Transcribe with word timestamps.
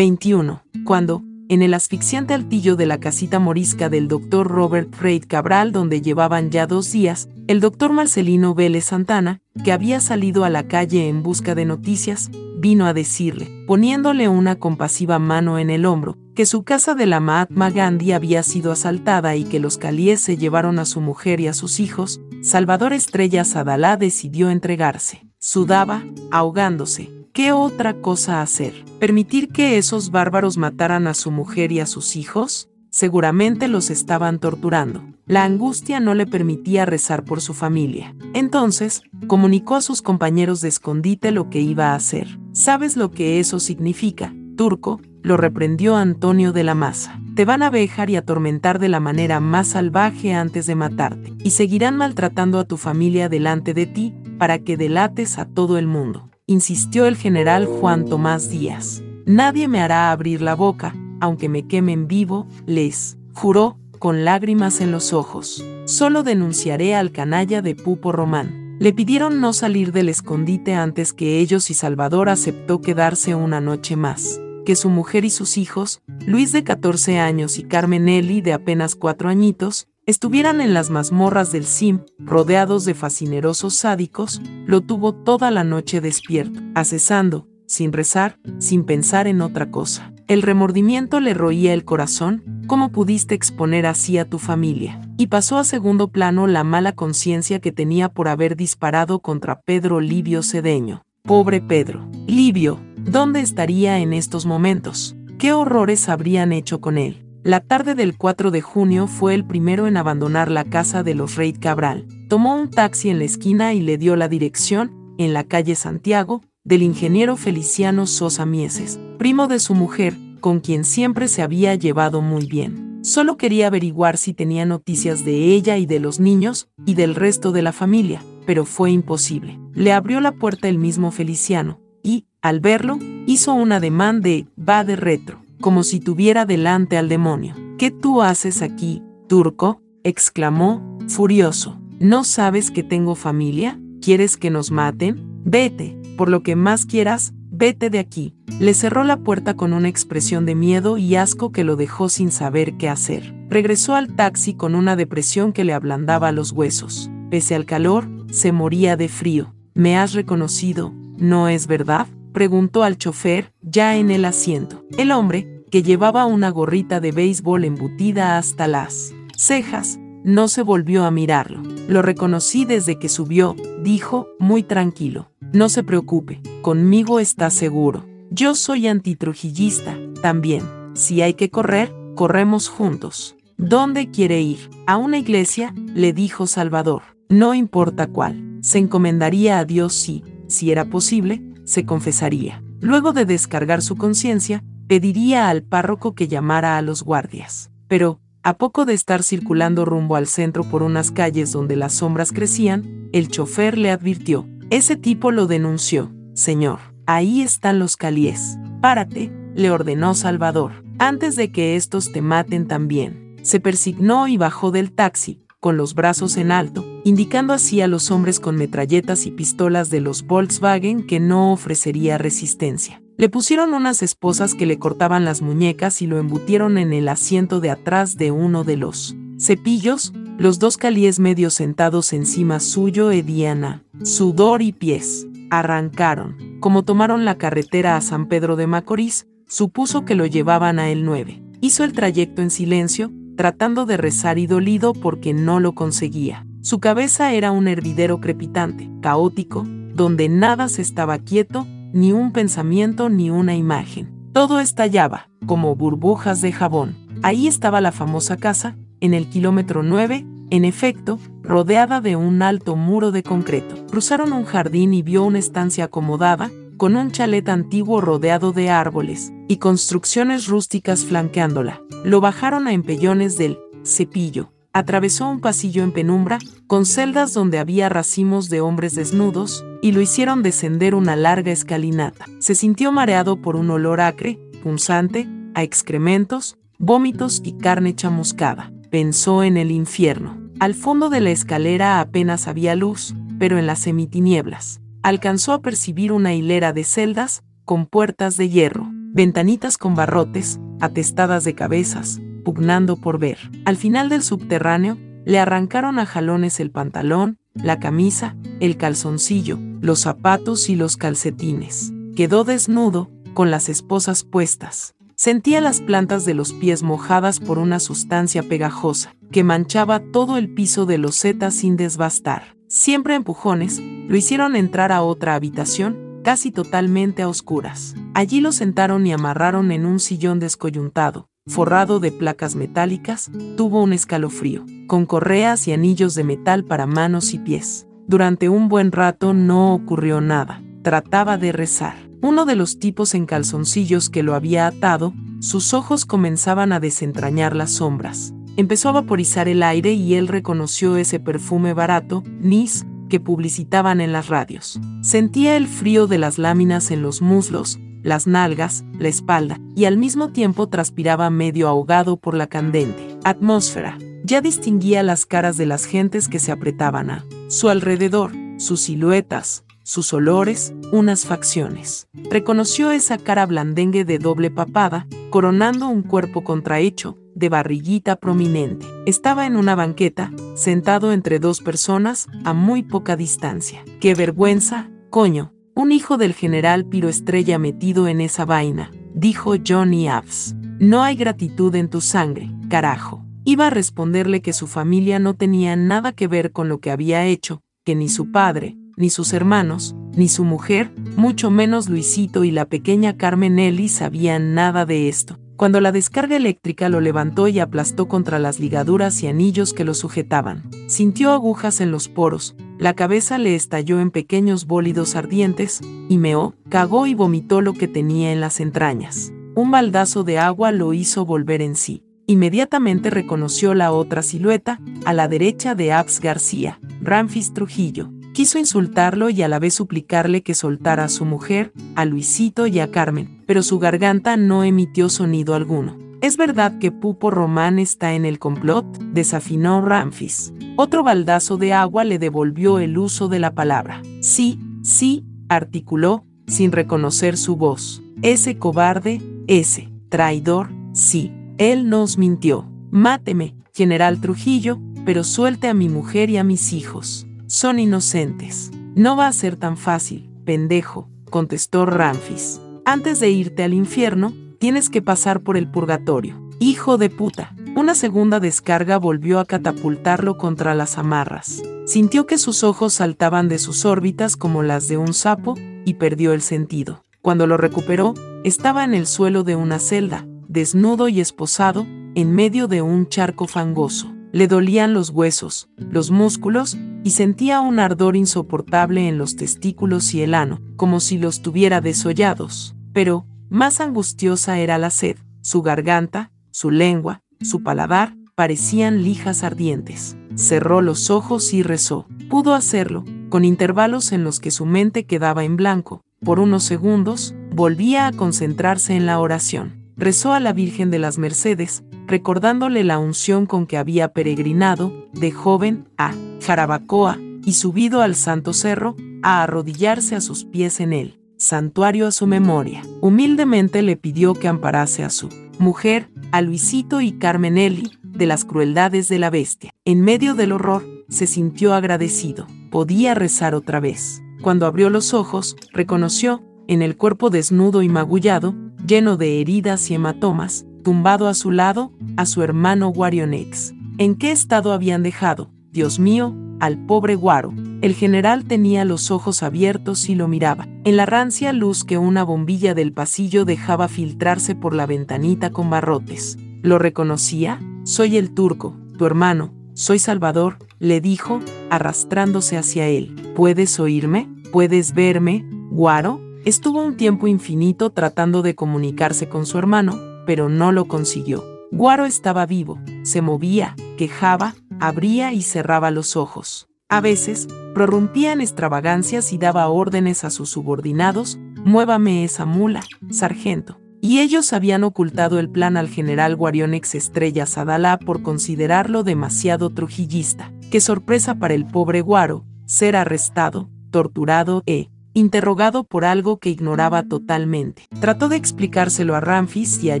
21. 0.00 0.62
Cuando, 0.86 1.22
en 1.50 1.60
el 1.60 1.74
asfixiante 1.74 2.32
altillo 2.32 2.74
de 2.74 2.86
la 2.86 2.98
casita 3.00 3.38
morisca 3.38 3.90
del 3.90 4.08
doctor 4.08 4.48
Robert 4.48 4.94
Freid 4.94 5.24
Cabral, 5.28 5.72
donde 5.72 6.00
llevaban 6.00 6.50
ya 6.50 6.66
dos 6.66 6.90
días, 6.90 7.28
el 7.48 7.60
doctor 7.60 7.92
Marcelino 7.92 8.54
Vélez 8.54 8.86
Santana, 8.86 9.42
que 9.62 9.72
había 9.72 10.00
salido 10.00 10.44
a 10.44 10.48
la 10.48 10.66
calle 10.66 11.06
en 11.08 11.22
busca 11.22 11.54
de 11.54 11.66
noticias, 11.66 12.30
vino 12.56 12.86
a 12.86 12.94
decirle, 12.94 13.50
poniéndole 13.66 14.26
una 14.26 14.54
compasiva 14.54 15.18
mano 15.18 15.58
en 15.58 15.68
el 15.68 15.84
hombro, 15.84 16.16
que 16.34 16.46
su 16.46 16.62
casa 16.62 16.94
de 16.94 17.04
la 17.04 17.20
Mahatma 17.20 17.68
Gandhi 17.68 18.12
había 18.12 18.42
sido 18.42 18.72
asaltada 18.72 19.36
y 19.36 19.44
que 19.44 19.60
los 19.60 19.76
calíes 19.76 20.22
se 20.22 20.38
llevaron 20.38 20.78
a 20.78 20.86
su 20.86 21.02
mujer 21.02 21.40
y 21.40 21.46
a 21.46 21.52
sus 21.52 21.78
hijos, 21.78 22.22
Salvador 22.40 22.94
Estrella 22.94 23.44
Sadalá 23.44 23.98
decidió 23.98 24.48
entregarse. 24.48 25.26
Sudaba, 25.38 26.02
ahogándose, 26.30 27.19
¿Qué 27.32 27.52
otra 27.52 27.94
cosa 27.94 28.42
hacer? 28.42 28.84
¿Permitir 28.98 29.50
que 29.50 29.78
esos 29.78 30.10
bárbaros 30.10 30.58
mataran 30.58 31.06
a 31.06 31.14
su 31.14 31.30
mujer 31.30 31.70
y 31.70 31.78
a 31.78 31.86
sus 31.86 32.16
hijos? 32.16 32.68
Seguramente 32.90 33.68
los 33.68 33.88
estaban 33.88 34.40
torturando. 34.40 35.04
La 35.26 35.44
angustia 35.44 36.00
no 36.00 36.14
le 36.14 36.26
permitía 36.26 36.86
rezar 36.86 37.24
por 37.24 37.40
su 37.40 37.54
familia. 37.54 38.16
Entonces, 38.34 39.02
comunicó 39.28 39.76
a 39.76 39.80
sus 39.80 40.02
compañeros 40.02 40.60
de 40.60 40.70
escondite 40.70 41.30
lo 41.30 41.50
que 41.50 41.60
iba 41.60 41.92
a 41.92 41.94
hacer. 41.94 42.40
¿Sabes 42.50 42.96
lo 42.96 43.12
que 43.12 43.38
eso 43.38 43.60
significa, 43.60 44.34
turco? 44.56 45.00
Lo 45.22 45.36
reprendió 45.36 45.94
Antonio 45.94 46.52
de 46.52 46.64
la 46.64 46.74
Maza. 46.74 47.20
Te 47.36 47.44
van 47.44 47.62
a 47.62 47.70
vejar 47.70 48.10
y 48.10 48.16
atormentar 48.16 48.80
de 48.80 48.88
la 48.88 48.98
manera 48.98 49.38
más 49.38 49.68
salvaje 49.68 50.34
antes 50.34 50.66
de 50.66 50.74
matarte, 50.74 51.32
y 51.44 51.50
seguirán 51.50 51.96
maltratando 51.96 52.58
a 52.58 52.64
tu 52.64 52.76
familia 52.76 53.28
delante 53.28 53.72
de 53.72 53.86
ti 53.86 54.14
para 54.36 54.58
que 54.58 54.76
delates 54.76 55.38
a 55.38 55.44
todo 55.44 55.78
el 55.78 55.86
mundo 55.86 56.29
insistió 56.50 57.06
el 57.06 57.16
general 57.16 57.64
Juan 57.66 58.06
Tomás 58.06 58.50
Díaz. 58.50 59.04
Nadie 59.24 59.68
me 59.68 59.80
hará 59.80 60.10
abrir 60.10 60.42
la 60.42 60.56
boca, 60.56 60.96
aunque 61.20 61.48
me 61.48 61.68
quemen 61.68 62.08
vivo, 62.08 62.48
les 62.66 63.16
juró, 63.34 63.78
con 64.00 64.24
lágrimas 64.24 64.80
en 64.80 64.90
los 64.90 65.12
ojos. 65.12 65.64
Solo 65.84 66.24
denunciaré 66.24 66.96
al 66.96 67.12
canalla 67.12 67.62
de 67.62 67.76
Pupo 67.76 68.10
Román. 68.10 68.76
Le 68.80 68.92
pidieron 68.92 69.40
no 69.40 69.52
salir 69.52 69.92
del 69.92 70.08
escondite 70.08 70.74
antes 70.74 71.12
que 71.12 71.38
ellos 71.38 71.70
y 71.70 71.74
Salvador 71.74 72.28
aceptó 72.28 72.80
quedarse 72.80 73.36
una 73.36 73.60
noche 73.60 73.94
más. 73.94 74.40
Que 74.64 74.74
su 74.74 74.88
mujer 74.88 75.24
y 75.24 75.30
sus 75.30 75.56
hijos, 75.56 76.00
Luis 76.26 76.50
de 76.50 76.64
14 76.64 77.18
años 77.20 77.58
y 77.58 77.62
Carmen 77.62 78.08
Eli 78.08 78.40
de 78.40 78.54
apenas 78.54 78.96
cuatro 78.96 79.28
añitos, 79.28 79.86
estuvieran 80.10 80.60
en 80.60 80.74
las 80.74 80.90
mazmorras 80.90 81.52
del 81.52 81.64
Sim, 81.64 82.00
rodeados 82.18 82.84
de 82.84 82.94
fascinerosos 82.94 83.74
sádicos, 83.74 84.42
lo 84.66 84.80
tuvo 84.80 85.14
toda 85.14 85.50
la 85.50 85.64
noche 85.64 86.00
despierto, 86.00 86.60
acesando, 86.74 87.46
sin 87.66 87.92
rezar, 87.92 88.38
sin 88.58 88.84
pensar 88.84 89.26
en 89.26 89.40
otra 89.40 89.70
cosa. 89.70 90.12
El 90.26 90.42
remordimiento 90.42 91.20
le 91.20 91.34
roía 91.34 91.72
el 91.72 91.84
corazón, 91.84 92.42
¿cómo 92.66 92.92
pudiste 92.92 93.34
exponer 93.34 93.86
así 93.86 94.18
a 94.18 94.28
tu 94.28 94.38
familia? 94.38 95.00
Y 95.16 95.28
pasó 95.28 95.58
a 95.58 95.64
segundo 95.64 96.08
plano 96.08 96.46
la 96.46 96.64
mala 96.64 96.92
conciencia 96.92 97.60
que 97.60 97.72
tenía 97.72 98.08
por 98.08 98.28
haber 98.28 98.56
disparado 98.56 99.20
contra 99.20 99.60
Pedro 99.60 100.00
Livio 100.00 100.42
Cedeño. 100.42 101.04
Pobre 101.22 101.60
Pedro. 101.60 102.08
Livio, 102.26 102.80
¿dónde 102.96 103.40
estaría 103.40 103.98
en 103.98 104.12
estos 104.12 104.46
momentos? 104.46 105.16
¿Qué 105.38 105.52
horrores 105.52 106.08
habrían 106.08 106.52
hecho 106.52 106.80
con 106.80 106.98
él? 106.98 107.29
La 107.42 107.60
tarde 107.60 107.94
del 107.94 108.18
4 108.18 108.50
de 108.50 108.60
junio 108.60 109.06
fue 109.06 109.34
el 109.34 109.46
primero 109.46 109.86
en 109.86 109.96
abandonar 109.96 110.50
la 110.50 110.64
casa 110.64 111.02
de 111.02 111.14
los 111.14 111.36
Reid 111.36 111.56
Cabral. 111.58 112.06
Tomó 112.28 112.54
un 112.54 112.68
taxi 112.70 113.08
en 113.08 113.18
la 113.18 113.24
esquina 113.24 113.72
y 113.72 113.80
le 113.80 113.96
dio 113.96 114.14
la 114.14 114.28
dirección, 114.28 115.14
en 115.16 115.32
la 115.32 115.44
calle 115.44 115.74
Santiago, 115.74 116.42
del 116.64 116.82
ingeniero 116.82 117.38
Feliciano 117.38 118.06
Sosa 118.06 118.44
Mieses, 118.44 119.00
primo 119.18 119.48
de 119.48 119.58
su 119.58 119.74
mujer, 119.74 120.18
con 120.40 120.60
quien 120.60 120.84
siempre 120.84 121.28
se 121.28 121.40
había 121.40 121.74
llevado 121.76 122.20
muy 122.20 122.44
bien. 122.44 122.98
Solo 123.02 123.38
quería 123.38 123.68
averiguar 123.68 124.18
si 124.18 124.34
tenía 124.34 124.66
noticias 124.66 125.24
de 125.24 125.54
ella 125.54 125.78
y 125.78 125.86
de 125.86 125.98
los 125.98 126.20
niños 126.20 126.68
y 126.84 126.92
del 126.92 127.14
resto 127.14 127.52
de 127.52 127.62
la 127.62 127.72
familia, 127.72 128.22
pero 128.44 128.66
fue 128.66 128.90
imposible. 128.90 129.58
Le 129.72 129.92
abrió 129.94 130.20
la 130.20 130.32
puerta 130.32 130.68
el 130.68 130.76
mismo 130.76 131.10
Feliciano, 131.10 131.80
y, 132.02 132.26
al 132.42 132.60
verlo, 132.60 132.98
hizo 133.26 133.54
un 133.54 133.72
ademán 133.72 134.20
de 134.20 134.46
va 134.58 134.84
de 134.84 134.96
retro 134.96 135.40
como 135.60 135.82
si 135.82 136.00
tuviera 136.00 136.46
delante 136.46 136.96
al 136.96 137.08
demonio. 137.08 137.54
¿Qué 137.78 137.90
tú 137.90 138.22
haces 138.22 138.62
aquí, 138.62 139.02
turco? 139.28 139.82
exclamó, 140.02 140.98
furioso. 141.08 141.80
¿No 141.98 142.24
sabes 142.24 142.70
que 142.70 142.82
tengo 142.82 143.14
familia? 143.14 143.78
¿Quieres 144.00 144.36
que 144.36 144.50
nos 144.50 144.70
maten? 144.70 145.42
Vete, 145.44 145.98
por 146.16 146.30
lo 146.30 146.42
que 146.42 146.56
más 146.56 146.86
quieras, 146.86 147.34
vete 147.50 147.90
de 147.90 147.98
aquí. 147.98 148.34
Le 148.58 148.74
cerró 148.74 149.04
la 149.04 149.18
puerta 149.18 149.54
con 149.54 149.72
una 149.72 149.88
expresión 149.88 150.46
de 150.46 150.54
miedo 150.54 150.98
y 150.98 151.16
asco 151.16 151.52
que 151.52 151.64
lo 151.64 151.76
dejó 151.76 152.08
sin 152.08 152.30
saber 152.30 152.76
qué 152.76 152.88
hacer. 152.88 153.34
Regresó 153.48 153.94
al 153.94 154.14
taxi 154.14 154.54
con 154.54 154.74
una 154.74 154.96
depresión 154.96 155.52
que 155.52 155.64
le 155.64 155.74
ablandaba 155.74 156.32
los 156.32 156.52
huesos. 156.52 157.10
Pese 157.30 157.54
al 157.54 157.66
calor, 157.66 158.08
se 158.30 158.52
moría 158.52 158.96
de 158.96 159.08
frío. 159.08 159.54
¿Me 159.74 159.96
has 159.96 160.14
reconocido? 160.14 160.92
¿No 161.16 161.48
es 161.48 161.66
verdad? 161.66 162.06
Preguntó 162.32 162.82
al 162.82 162.96
chofer, 162.96 163.52
ya 163.62 163.96
en 163.96 164.10
el 164.10 164.24
asiento. 164.24 164.84
El 164.96 165.12
hombre, 165.12 165.64
que 165.70 165.82
llevaba 165.82 166.26
una 166.26 166.50
gorrita 166.50 167.00
de 167.00 167.12
béisbol 167.12 167.64
embutida 167.64 168.38
hasta 168.38 168.66
las 168.66 169.14
cejas, 169.36 169.98
no 170.24 170.48
se 170.48 170.62
volvió 170.62 171.04
a 171.04 171.10
mirarlo. 171.10 171.62
Lo 171.88 172.02
reconocí 172.02 172.64
desde 172.64 172.98
que 172.98 173.08
subió, 173.08 173.56
dijo, 173.82 174.28
muy 174.38 174.62
tranquilo. 174.62 175.30
No 175.52 175.68
se 175.68 175.82
preocupe, 175.82 176.40
conmigo 176.62 177.20
está 177.20 177.50
seguro. 177.50 178.04
Yo 178.30 178.54
soy 178.54 178.86
antitrujillista, 178.86 179.96
también. 180.22 180.62
Si 180.94 181.22
hay 181.22 181.34
que 181.34 181.50
correr, 181.50 181.92
corremos 182.14 182.68
juntos. 182.68 183.36
¿Dónde 183.56 184.10
quiere 184.10 184.40
ir? 184.40 184.70
A 184.86 184.96
una 184.96 185.18
iglesia, 185.18 185.74
le 185.94 186.12
dijo 186.12 186.46
Salvador. 186.46 187.02
No 187.28 187.54
importa 187.54 188.06
cuál. 188.06 188.58
Se 188.60 188.78
encomendaría 188.78 189.58
a 189.58 189.64
Dios 189.64 189.94
si, 189.94 190.22
si 190.46 190.70
era 190.70 190.84
posible, 190.84 191.42
se 191.64 191.84
confesaría. 191.84 192.62
Luego 192.80 193.12
de 193.12 193.24
descargar 193.24 193.82
su 193.82 193.96
conciencia, 193.96 194.64
pediría 194.86 195.48
al 195.48 195.62
párroco 195.62 196.14
que 196.14 196.28
llamara 196.28 196.76
a 196.76 196.82
los 196.82 197.02
guardias. 197.02 197.70
Pero, 197.88 198.20
a 198.42 198.56
poco 198.56 198.86
de 198.86 198.94
estar 198.94 199.22
circulando 199.22 199.84
rumbo 199.84 200.16
al 200.16 200.26
centro 200.26 200.64
por 200.64 200.82
unas 200.82 201.10
calles 201.10 201.52
donde 201.52 201.76
las 201.76 201.92
sombras 201.92 202.32
crecían, 202.32 203.08
el 203.12 203.28
chofer 203.28 203.76
le 203.76 203.90
advirtió. 203.90 204.48
Ese 204.70 204.96
tipo 204.96 205.30
lo 205.30 205.46
denunció. 205.46 206.10
Señor, 206.32 206.78
ahí 207.06 207.42
están 207.42 207.78
los 207.78 207.96
calíes. 207.96 208.56
Párate, 208.80 209.30
le 209.54 209.70
ordenó 209.70 210.14
Salvador, 210.14 210.84
antes 210.98 211.36
de 211.36 211.52
que 211.52 211.76
estos 211.76 212.12
te 212.12 212.22
maten 212.22 212.66
también. 212.66 213.36
Se 213.42 213.60
persignó 213.60 214.26
y 214.26 214.36
bajó 214.36 214.70
del 214.70 214.92
taxi, 214.92 215.44
con 215.60 215.76
los 215.76 215.94
brazos 215.94 216.36
en 216.36 216.50
alto, 216.50 216.84
indicando 217.04 217.52
así 217.52 217.80
a 217.80 217.88
los 217.88 218.10
hombres 218.10 218.40
con 218.40 218.56
metralletas 218.56 219.26
y 219.26 219.30
pistolas 219.30 219.90
de 219.90 220.00
los 220.00 220.26
Volkswagen 220.26 221.06
que 221.06 221.20
no 221.20 221.52
ofrecería 221.52 222.18
resistencia. 222.18 223.02
Le 223.16 223.28
pusieron 223.28 223.74
unas 223.74 224.02
esposas 224.02 224.54
que 224.54 224.66
le 224.66 224.78
cortaban 224.78 225.24
las 225.24 225.42
muñecas 225.42 226.00
y 226.00 226.06
lo 226.06 226.18
embutieron 226.18 226.78
en 226.78 226.92
el 226.92 227.08
asiento 227.08 227.60
de 227.60 227.70
atrás 227.70 228.16
de 228.16 228.30
uno 228.30 228.64
de 228.64 228.76
los 228.76 229.14
cepillos, 229.38 230.12
los 230.38 230.58
dos 230.58 230.76
calíes 230.76 231.18
medio 231.18 231.50
sentados 231.50 232.12
encima 232.12 232.60
suyo 232.60 233.10
Ediana, 233.10 233.84
sudor 234.02 234.62
y 234.62 234.72
pies. 234.72 235.26
Arrancaron. 235.50 236.58
Como 236.60 236.84
tomaron 236.84 237.24
la 237.24 237.36
carretera 237.36 237.96
a 237.96 238.00
San 238.00 238.26
Pedro 238.26 238.56
de 238.56 238.66
Macorís, 238.66 239.26
supuso 239.48 240.04
que 240.04 240.14
lo 240.14 240.24
llevaban 240.26 240.78
a 240.78 240.90
el 240.90 241.04
9. 241.04 241.42
Hizo 241.60 241.84
el 241.84 241.92
trayecto 241.92 242.40
en 242.40 242.50
silencio, 242.50 243.10
tratando 243.36 243.84
de 243.84 243.96
rezar 243.96 244.38
y 244.38 244.46
dolido 244.46 244.92
porque 244.94 245.34
no 245.34 245.60
lo 245.60 245.74
conseguía. 245.74 246.46
Su 246.62 246.78
cabeza 246.78 247.32
era 247.32 247.52
un 247.52 247.68
hervidero 247.68 248.20
crepitante, 248.20 248.90
caótico, 249.00 249.64
donde 249.94 250.28
nada 250.28 250.68
se 250.68 250.82
estaba 250.82 251.18
quieto, 251.18 251.66
ni 251.94 252.12
un 252.12 252.32
pensamiento 252.32 253.08
ni 253.08 253.30
una 253.30 253.56
imagen. 253.56 254.30
Todo 254.34 254.60
estallaba, 254.60 255.30
como 255.46 255.74
burbujas 255.74 256.42
de 256.42 256.52
jabón. 256.52 256.96
Ahí 257.22 257.46
estaba 257.46 257.80
la 257.80 257.92
famosa 257.92 258.36
casa, 258.36 258.76
en 259.00 259.14
el 259.14 259.28
kilómetro 259.28 259.82
9, 259.82 260.26
en 260.50 260.64
efecto, 260.66 261.18
rodeada 261.42 262.02
de 262.02 262.16
un 262.16 262.42
alto 262.42 262.76
muro 262.76 263.10
de 263.10 263.22
concreto. 263.22 263.86
Cruzaron 263.86 264.34
un 264.34 264.44
jardín 264.44 264.92
y 264.92 265.00
vio 265.00 265.24
una 265.24 265.38
estancia 265.38 265.84
acomodada, 265.84 266.50
con 266.76 266.94
un 266.94 267.10
chalet 267.10 267.48
antiguo 267.48 268.02
rodeado 268.02 268.52
de 268.52 268.68
árboles 268.68 269.32
y 269.48 269.56
construcciones 269.56 270.46
rústicas 270.46 271.04
flanqueándola. 271.04 271.80
Lo 272.04 272.20
bajaron 272.20 272.66
a 272.66 272.72
empellones 272.74 273.38
del 273.38 273.58
cepillo. 273.82 274.52
Atravesó 274.72 275.28
un 275.28 275.40
pasillo 275.40 275.82
en 275.82 275.92
penumbra, 275.92 276.38
con 276.66 276.86
celdas 276.86 277.34
donde 277.34 277.58
había 277.58 277.88
racimos 277.88 278.48
de 278.48 278.60
hombres 278.60 278.94
desnudos, 278.94 279.64
y 279.82 279.92
lo 279.92 280.00
hicieron 280.00 280.42
descender 280.42 280.94
una 280.94 281.16
larga 281.16 281.50
escalinata. 281.50 282.26
Se 282.38 282.54
sintió 282.54 282.92
mareado 282.92 283.40
por 283.40 283.56
un 283.56 283.70
olor 283.70 284.00
acre, 284.00 284.38
punzante, 284.62 285.26
a 285.54 285.62
excrementos, 285.64 286.56
vómitos 286.78 287.40
y 287.44 287.52
carne 287.58 287.96
chamuscada. 287.96 288.72
Pensó 288.90 289.42
en 289.42 289.56
el 289.56 289.70
infierno. 289.70 290.38
Al 290.60 290.74
fondo 290.74 291.08
de 291.08 291.20
la 291.20 291.30
escalera 291.30 292.00
apenas 292.00 292.46
había 292.46 292.76
luz, 292.76 293.14
pero 293.38 293.58
en 293.58 293.66
las 293.66 293.80
semitinieblas 293.80 294.80
alcanzó 295.02 295.52
a 295.52 295.62
percibir 295.62 296.12
una 296.12 296.34
hilera 296.34 296.72
de 296.72 296.84
celdas 296.84 297.42
con 297.64 297.86
puertas 297.86 298.36
de 298.36 298.48
hierro. 298.48 298.88
ventanitas 299.12 299.76
con 299.76 299.96
barrotes, 299.96 300.60
atestadas 300.80 301.42
de 301.42 301.56
cabezas, 301.56 302.20
pugnando 302.42 302.96
por 302.96 303.18
ver. 303.18 303.38
Al 303.64 303.76
final 303.76 304.08
del 304.08 304.22
subterráneo, 304.22 304.98
le 305.24 305.38
arrancaron 305.38 305.98
a 305.98 306.06
jalones 306.06 306.60
el 306.60 306.70
pantalón, 306.70 307.38
la 307.54 307.78
camisa, 307.78 308.36
el 308.60 308.76
calzoncillo, 308.76 309.58
los 309.80 310.00
zapatos 310.00 310.68
y 310.68 310.76
los 310.76 310.96
calcetines. 310.96 311.92
Quedó 312.16 312.44
desnudo, 312.44 313.10
con 313.34 313.50
las 313.50 313.68
esposas 313.68 314.24
puestas. 314.24 314.94
Sentía 315.16 315.60
las 315.60 315.80
plantas 315.80 316.24
de 316.24 316.34
los 316.34 316.52
pies 316.52 316.82
mojadas 316.82 317.40
por 317.40 317.58
una 317.58 317.78
sustancia 317.78 318.42
pegajosa, 318.42 319.14
que 319.30 319.44
manchaba 319.44 320.00
todo 320.00 320.36
el 320.36 320.52
piso 320.52 320.86
de 320.86 320.98
loseta 320.98 321.50
sin 321.50 321.76
desbastar. 321.76 322.56
Siempre 322.68 323.14
empujones, 323.14 323.80
lo 323.80 324.16
hicieron 324.16 324.56
entrar 324.56 324.92
a 324.92 325.02
otra 325.02 325.34
habitación, 325.34 326.20
casi 326.22 326.50
totalmente 326.50 327.22
a 327.22 327.28
oscuras. 327.28 327.94
Allí 328.14 328.40
lo 328.40 328.52
sentaron 328.52 329.06
y 329.06 329.12
amarraron 329.12 329.72
en 329.72 329.86
un 329.86 330.00
sillón 330.00 330.40
descoyuntado, 330.40 331.28
forrado 331.50 332.00
de 332.00 332.12
placas 332.12 332.54
metálicas, 332.54 333.30
tuvo 333.56 333.82
un 333.82 333.92
escalofrío, 333.92 334.64
con 334.86 335.04
correas 335.04 335.68
y 335.68 335.72
anillos 335.72 336.14
de 336.14 336.24
metal 336.24 336.64
para 336.64 336.86
manos 336.86 337.34
y 337.34 337.38
pies. 337.38 337.86
Durante 338.06 338.48
un 338.48 338.68
buen 338.68 338.92
rato 338.92 339.34
no 339.34 339.74
ocurrió 339.74 340.20
nada. 340.20 340.62
Trataba 340.82 341.36
de 341.36 341.52
rezar. 341.52 341.96
Uno 342.22 342.44
de 342.44 342.56
los 342.56 342.78
tipos 342.78 343.14
en 343.14 343.26
calzoncillos 343.26 344.10
que 344.10 344.22
lo 344.22 344.34
había 344.34 344.66
atado, 344.66 345.12
sus 345.40 345.74
ojos 345.74 346.06
comenzaban 346.06 346.72
a 346.72 346.80
desentrañar 346.80 347.56
las 347.56 347.72
sombras. 347.72 348.32
Empezó 348.56 348.90
a 348.90 348.92
vaporizar 348.92 349.48
el 349.48 349.62
aire 349.62 349.92
y 349.92 350.14
él 350.14 350.28
reconoció 350.28 350.96
ese 350.96 351.18
perfume 351.18 351.72
barato, 351.72 352.22
Nis, 352.40 352.86
que 353.08 353.20
publicitaban 353.20 354.00
en 354.00 354.12
las 354.12 354.28
radios. 354.28 354.80
Sentía 355.02 355.56
el 355.56 355.66
frío 355.66 356.06
de 356.06 356.18
las 356.18 356.38
láminas 356.38 356.90
en 356.90 357.02
los 357.02 357.22
muslos, 357.22 357.78
las 358.02 358.26
nalgas, 358.26 358.84
la 358.98 359.08
espalda, 359.08 359.58
y 359.74 359.84
al 359.84 359.96
mismo 359.96 360.30
tiempo 360.30 360.68
transpiraba 360.68 361.30
medio 361.30 361.68
ahogado 361.68 362.16
por 362.16 362.34
la 362.34 362.46
candente 362.46 363.18
atmósfera. 363.24 363.98
Ya 364.24 364.40
distinguía 364.40 365.02
las 365.02 365.26
caras 365.26 365.56
de 365.56 365.66
las 365.66 365.84
gentes 365.86 366.28
que 366.28 366.38
se 366.38 366.52
apretaban 366.52 367.10
a 367.10 367.24
su 367.48 367.68
alrededor, 367.68 368.32
sus 368.58 368.82
siluetas, 368.82 369.64
sus 369.82 370.12
olores, 370.12 370.74
unas 370.92 371.24
facciones. 371.24 372.06
Reconoció 372.30 372.92
esa 372.92 373.18
cara 373.18 373.46
blandengue 373.46 374.04
de 374.04 374.18
doble 374.18 374.50
papada, 374.50 375.06
coronando 375.30 375.88
un 375.88 376.02
cuerpo 376.02 376.44
contrahecho, 376.44 377.16
de 377.34 377.48
barriguita 377.48 378.16
prominente. 378.16 378.86
Estaba 379.06 379.46
en 379.46 379.56
una 379.56 379.74
banqueta, 379.74 380.30
sentado 380.54 381.12
entre 381.12 381.38
dos 381.38 381.60
personas, 381.60 382.28
a 382.44 382.52
muy 382.52 382.82
poca 382.82 383.16
distancia. 383.16 383.82
¡Qué 384.00 384.14
vergüenza, 384.14 384.90
coño! 385.08 385.52
Un 385.80 385.92
hijo 385.92 386.18
del 386.18 386.34
general 386.34 386.84
Piro 386.84 387.08
Estrella 387.08 387.58
metido 387.58 388.06
en 388.06 388.20
esa 388.20 388.44
vaina, 388.44 388.90
dijo 389.14 389.54
Johnny 389.66 390.08
Abs. 390.08 390.54
No 390.78 391.02
hay 391.02 391.16
gratitud 391.16 391.74
en 391.74 391.88
tu 391.88 392.02
sangre, 392.02 392.50
carajo. 392.68 393.24
Iba 393.46 393.68
a 393.68 393.70
responderle 393.70 394.42
que 394.42 394.52
su 394.52 394.66
familia 394.66 395.18
no 395.18 395.32
tenía 395.32 395.76
nada 395.76 396.12
que 396.12 396.26
ver 396.28 396.52
con 396.52 396.68
lo 396.68 396.80
que 396.80 396.90
había 396.90 397.24
hecho, 397.24 397.62
que 397.82 397.94
ni 397.94 398.10
su 398.10 398.30
padre, 398.30 398.76
ni 398.98 399.08
sus 399.08 399.32
hermanos, 399.32 399.96
ni 400.14 400.28
su 400.28 400.44
mujer, 400.44 400.92
mucho 401.16 401.50
menos 401.50 401.88
Luisito 401.88 402.44
y 402.44 402.50
la 402.50 402.66
pequeña 402.66 403.16
Carmen 403.16 403.58
Eli 403.58 403.88
sabían 403.88 404.52
nada 404.52 404.84
de 404.84 405.08
esto. 405.08 405.38
Cuando 405.56 405.80
la 405.80 405.92
descarga 405.92 406.36
eléctrica 406.36 406.90
lo 406.90 407.00
levantó 407.00 407.48
y 407.48 407.58
aplastó 407.58 408.06
contra 408.06 408.38
las 408.38 408.60
ligaduras 408.60 409.22
y 409.22 409.28
anillos 409.28 409.72
que 409.72 409.84
lo 409.84 409.94
sujetaban. 409.94 410.68
Sintió 410.88 411.32
agujas 411.32 411.80
en 411.80 411.90
los 411.90 412.10
poros, 412.10 412.54
la 412.80 412.94
cabeza 412.94 413.36
le 413.36 413.54
estalló 413.54 414.00
en 414.00 414.10
pequeños 414.10 414.66
bólidos 414.66 415.14
ardientes, 415.14 415.80
y 416.08 416.16
meó, 416.16 416.54
cagó 416.70 417.06
y 417.06 417.14
vomitó 417.14 417.60
lo 417.60 417.74
que 417.74 417.88
tenía 417.88 418.32
en 418.32 418.40
las 418.40 418.58
entrañas. 418.58 419.32
Un 419.54 419.70
baldazo 419.70 420.24
de 420.24 420.38
agua 420.38 420.72
lo 420.72 420.94
hizo 420.94 421.26
volver 421.26 421.60
en 421.60 421.76
sí. 421.76 422.02
Inmediatamente 422.26 423.10
reconoció 423.10 423.74
la 423.74 423.92
otra 423.92 424.22
silueta, 424.22 424.80
a 425.04 425.12
la 425.12 425.28
derecha 425.28 425.74
de 425.74 425.92
Abs 425.92 426.20
García, 426.20 426.80
Ramfis 427.02 427.52
Trujillo. 427.52 428.10
Quiso 428.32 428.58
insultarlo 428.58 429.28
y 429.28 429.42
a 429.42 429.48
la 429.48 429.58
vez 429.58 429.74
suplicarle 429.74 430.42
que 430.42 430.54
soltara 430.54 431.04
a 431.04 431.08
su 431.08 431.26
mujer, 431.26 431.74
a 431.96 432.06
Luisito 432.06 432.66
y 432.66 432.80
a 432.80 432.90
Carmen, 432.90 433.42
pero 433.46 433.62
su 433.62 433.78
garganta 433.78 434.38
no 434.38 434.64
emitió 434.64 435.10
sonido 435.10 435.54
alguno. 435.54 435.98
¿Es 436.22 436.36
verdad 436.36 436.78
que 436.78 436.92
Pupo 436.92 437.30
Román 437.30 437.78
está 437.78 438.12
en 438.12 438.26
el 438.26 438.38
complot? 438.38 438.84
desafinó 438.98 439.80
Ramfis. 439.80 440.52
Otro 440.76 441.02
baldazo 441.02 441.56
de 441.56 441.72
agua 441.72 442.04
le 442.04 442.18
devolvió 442.18 442.78
el 442.78 442.98
uso 442.98 443.28
de 443.28 443.38
la 443.38 443.54
palabra. 443.54 444.02
Sí, 444.20 444.60
sí, 444.82 445.24
articuló, 445.48 446.26
sin 446.46 446.72
reconocer 446.72 447.38
su 447.38 447.56
voz. 447.56 448.02
Ese 448.20 448.58
cobarde, 448.58 449.22
ese 449.46 449.88
traidor, 450.10 450.68
sí, 450.92 451.32
él 451.56 451.88
nos 451.88 452.18
mintió. 452.18 452.68
Máteme, 452.90 453.54
general 453.72 454.20
Trujillo, 454.20 454.78
pero 455.06 455.24
suelte 455.24 455.68
a 455.68 455.74
mi 455.74 455.88
mujer 455.88 456.28
y 456.28 456.36
a 456.36 456.44
mis 456.44 456.74
hijos. 456.74 457.26
Son 457.46 457.78
inocentes. 457.78 458.70
No 458.94 459.16
va 459.16 459.26
a 459.26 459.32
ser 459.32 459.56
tan 459.56 459.78
fácil, 459.78 460.28
pendejo, 460.44 461.08
contestó 461.30 461.86
Ramfis. 461.86 462.60
Antes 462.84 463.20
de 463.20 463.30
irte 463.30 463.62
al 463.62 463.72
infierno, 463.72 464.34
tienes 464.60 464.90
que 464.90 465.00
pasar 465.00 465.40
por 465.40 465.56
el 465.56 465.68
purgatorio. 465.68 466.38
Hijo 466.60 466.98
de 466.98 467.08
puta. 467.08 467.54
Una 467.74 467.94
segunda 467.94 468.40
descarga 468.40 468.98
volvió 468.98 469.40
a 469.40 469.46
catapultarlo 469.46 470.36
contra 470.36 470.74
las 470.74 470.98
amarras. 470.98 471.62
Sintió 471.86 472.26
que 472.26 472.36
sus 472.36 472.62
ojos 472.62 472.92
saltaban 472.92 473.48
de 473.48 473.58
sus 473.58 473.86
órbitas 473.86 474.36
como 474.36 474.62
las 474.62 474.86
de 474.86 474.98
un 474.98 475.14
sapo 475.14 475.54
y 475.86 475.94
perdió 475.94 476.34
el 476.34 476.42
sentido. 476.42 477.02
Cuando 477.22 477.46
lo 477.46 477.56
recuperó, 477.56 478.12
estaba 478.44 478.84
en 478.84 478.92
el 478.92 479.06
suelo 479.06 479.44
de 479.44 479.56
una 479.56 479.78
celda, 479.78 480.26
desnudo 480.46 481.08
y 481.08 481.20
esposado, 481.20 481.86
en 482.14 482.34
medio 482.34 482.68
de 482.68 482.82
un 482.82 483.08
charco 483.08 483.46
fangoso. 483.46 484.12
Le 484.30 484.46
dolían 484.46 484.92
los 484.92 485.08
huesos, 485.08 485.70
los 485.78 486.10
músculos, 486.10 486.76
y 487.02 487.12
sentía 487.12 487.62
un 487.62 487.78
ardor 487.78 488.14
insoportable 488.14 489.08
en 489.08 489.16
los 489.16 489.36
testículos 489.36 490.12
y 490.12 490.20
el 490.20 490.34
ano, 490.34 490.60
como 490.76 491.00
si 491.00 491.16
los 491.16 491.40
tuviera 491.40 491.80
desollados. 491.80 492.76
Pero, 492.92 493.26
más 493.50 493.80
angustiosa 493.80 494.58
era 494.60 494.78
la 494.78 494.90
sed. 494.90 495.16
Su 495.42 495.60
garganta, 495.62 496.30
su 496.52 496.70
lengua, 496.70 497.22
su 497.40 497.62
paladar, 497.62 498.14
parecían 498.36 499.02
lijas 499.02 499.42
ardientes. 499.42 500.16
Cerró 500.36 500.80
los 500.80 501.10
ojos 501.10 501.52
y 501.52 501.62
rezó. 501.62 502.06
Pudo 502.28 502.54
hacerlo, 502.54 503.04
con 503.28 503.44
intervalos 503.44 504.12
en 504.12 504.24
los 504.24 504.40
que 504.40 504.50
su 504.50 504.66
mente 504.66 505.04
quedaba 505.04 505.44
en 505.44 505.56
blanco. 505.56 506.02
Por 506.24 506.38
unos 506.38 506.62
segundos, 506.62 507.34
volvía 507.50 508.06
a 508.06 508.12
concentrarse 508.12 508.94
en 508.94 509.04
la 509.04 509.18
oración. 509.18 509.92
Rezó 509.96 510.32
a 510.32 510.40
la 510.40 510.52
Virgen 510.52 510.90
de 510.90 511.00
las 511.00 511.18
Mercedes, 511.18 511.82
recordándole 512.06 512.84
la 512.84 512.98
unción 512.98 513.46
con 513.46 513.66
que 513.66 513.76
había 513.76 514.12
peregrinado, 514.12 515.08
de 515.12 515.32
joven, 515.32 515.88
a 515.98 516.14
Jarabacoa, 516.40 517.18
y 517.44 517.54
subido 517.54 518.00
al 518.00 518.14
Santo 518.14 518.52
Cerro, 518.52 518.96
a 519.22 519.42
arrodillarse 519.42 520.14
a 520.14 520.20
sus 520.20 520.44
pies 520.44 520.80
en 520.80 520.92
él 520.92 521.19
santuario 521.40 522.06
a 522.06 522.12
su 522.12 522.26
memoria. 522.26 522.82
Humildemente 523.00 523.82
le 523.82 523.96
pidió 523.96 524.34
que 524.34 524.46
amparase 524.46 525.02
a 525.02 525.10
su 525.10 525.28
mujer, 525.58 526.10
a 526.32 526.42
Luisito 526.42 527.00
y 527.00 527.12
Carmen 527.12 527.58
Eli, 527.58 527.90
de 528.02 528.26
las 528.26 528.44
crueldades 528.44 529.08
de 529.08 529.18
la 529.18 529.30
bestia. 529.30 529.72
En 529.84 530.02
medio 530.02 530.34
del 530.34 530.52
horror, 530.52 530.84
se 531.08 531.26
sintió 531.26 531.74
agradecido. 531.74 532.46
Podía 532.70 533.14
rezar 533.14 533.54
otra 533.54 533.80
vez. 533.80 534.22
Cuando 534.42 534.66
abrió 534.66 534.90
los 534.90 535.14
ojos, 535.14 535.56
reconoció, 535.72 536.44
en 536.68 536.82
el 536.82 536.96
cuerpo 536.96 537.30
desnudo 537.30 537.82
y 537.82 537.88
magullado, 537.88 538.54
lleno 538.86 539.16
de 539.16 539.40
heridas 539.40 539.90
y 539.90 539.94
hematomas, 539.94 540.66
tumbado 540.84 541.26
a 541.26 541.34
su 541.34 541.50
lado, 541.50 541.92
a 542.16 542.26
su 542.26 542.42
hermano 542.42 542.90
Guarionex. 542.90 543.72
¿En 543.98 544.14
qué 544.14 544.30
estado 544.30 544.72
habían 544.72 545.02
dejado, 545.02 545.50
Dios 545.72 545.98
mío, 545.98 546.36
al 546.60 546.78
pobre 546.86 547.16
Guaro? 547.16 547.52
El 547.82 547.94
general 547.94 548.44
tenía 548.44 548.84
los 548.84 549.10
ojos 549.10 549.42
abiertos 549.42 550.10
y 550.10 550.14
lo 550.14 550.28
miraba, 550.28 550.68
en 550.84 550.96
la 550.96 551.06
rancia 551.06 551.54
luz 551.54 551.82
que 551.82 551.96
una 551.96 552.24
bombilla 552.24 552.74
del 552.74 552.92
pasillo 552.92 553.46
dejaba 553.46 553.88
filtrarse 553.88 554.54
por 554.54 554.74
la 554.74 554.84
ventanita 554.84 555.50
con 555.50 555.70
barrotes. 555.70 556.36
¿Lo 556.62 556.78
reconocía? 556.78 557.58
Soy 557.84 558.18
el 558.18 558.34
turco, 558.34 558.76
tu 558.98 559.06
hermano, 559.06 559.54
soy 559.72 559.98
Salvador, 559.98 560.58
le 560.78 561.00
dijo, 561.00 561.40
arrastrándose 561.70 562.58
hacia 562.58 562.86
él. 562.86 563.14
¿Puedes 563.34 563.80
oírme? 563.80 564.28
¿Puedes 564.52 564.92
verme? 564.92 565.48
Guaro? 565.70 566.20
Estuvo 566.44 566.82
un 566.82 566.98
tiempo 566.98 567.28
infinito 567.28 567.90
tratando 567.90 568.42
de 568.42 568.54
comunicarse 568.54 569.30
con 569.30 569.46
su 569.46 569.56
hermano, 569.56 569.98
pero 570.26 570.50
no 570.50 570.70
lo 570.70 570.84
consiguió. 570.84 571.44
Guaro 571.72 572.04
estaba 572.04 572.44
vivo, 572.44 572.78
se 573.04 573.22
movía, 573.22 573.74
quejaba, 573.96 574.54
abría 574.80 575.32
y 575.32 575.40
cerraba 575.40 575.90
los 575.90 576.14
ojos. 576.14 576.69
A 576.90 577.00
veces, 577.00 577.46
prorrumpía 577.72 578.32
en 578.32 578.40
extravagancias 578.40 579.32
y 579.32 579.38
daba 579.38 579.68
órdenes 579.68 580.24
a 580.24 580.30
sus 580.30 580.50
subordinados, 580.50 581.38
muévame 581.64 582.24
esa 582.24 582.46
mula, 582.46 582.82
sargento. 583.10 583.78
Y 584.00 584.18
ellos 584.18 584.52
habían 584.52 584.82
ocultado 584.82 585.38
el 585.38 585.48
plan 585.48 585.76
al 585.76 585.88
general 585.88 586.34
Guarionex 586.34 586.96
Estrella 586.96 587.46
Sadalá 587.46 587.96
por 587.96 588.22
considerarlo 588.22 589.04
demasiado 589.04 589.70
trujillista. 589.70 590.52
Qué 590.72 590.80
sorpresa 590.80 591.36
para 591.36 591.54
el 591.54 591.64
pobre 591.64 592.00
Guaro, 592.00 592.44
ser 592.66 592.96
arrestado, 592.96 593.70
torturado 593.92 594.64
e 594.66 594.90
interrogado 595.12 595.84
por 595.84 596.04
algo 596.04 596.38
que 596.38 596.50
ignoraba 596.50 597.04
totalmente. 597.04 597.84
Trató 598.00 598.28
de 598.28 598.36
explicárselo 598.36 599.14
a 599.14 599.20
Ramfis 599.20 599.84
y 599.84 599.92
a 599.92 600.00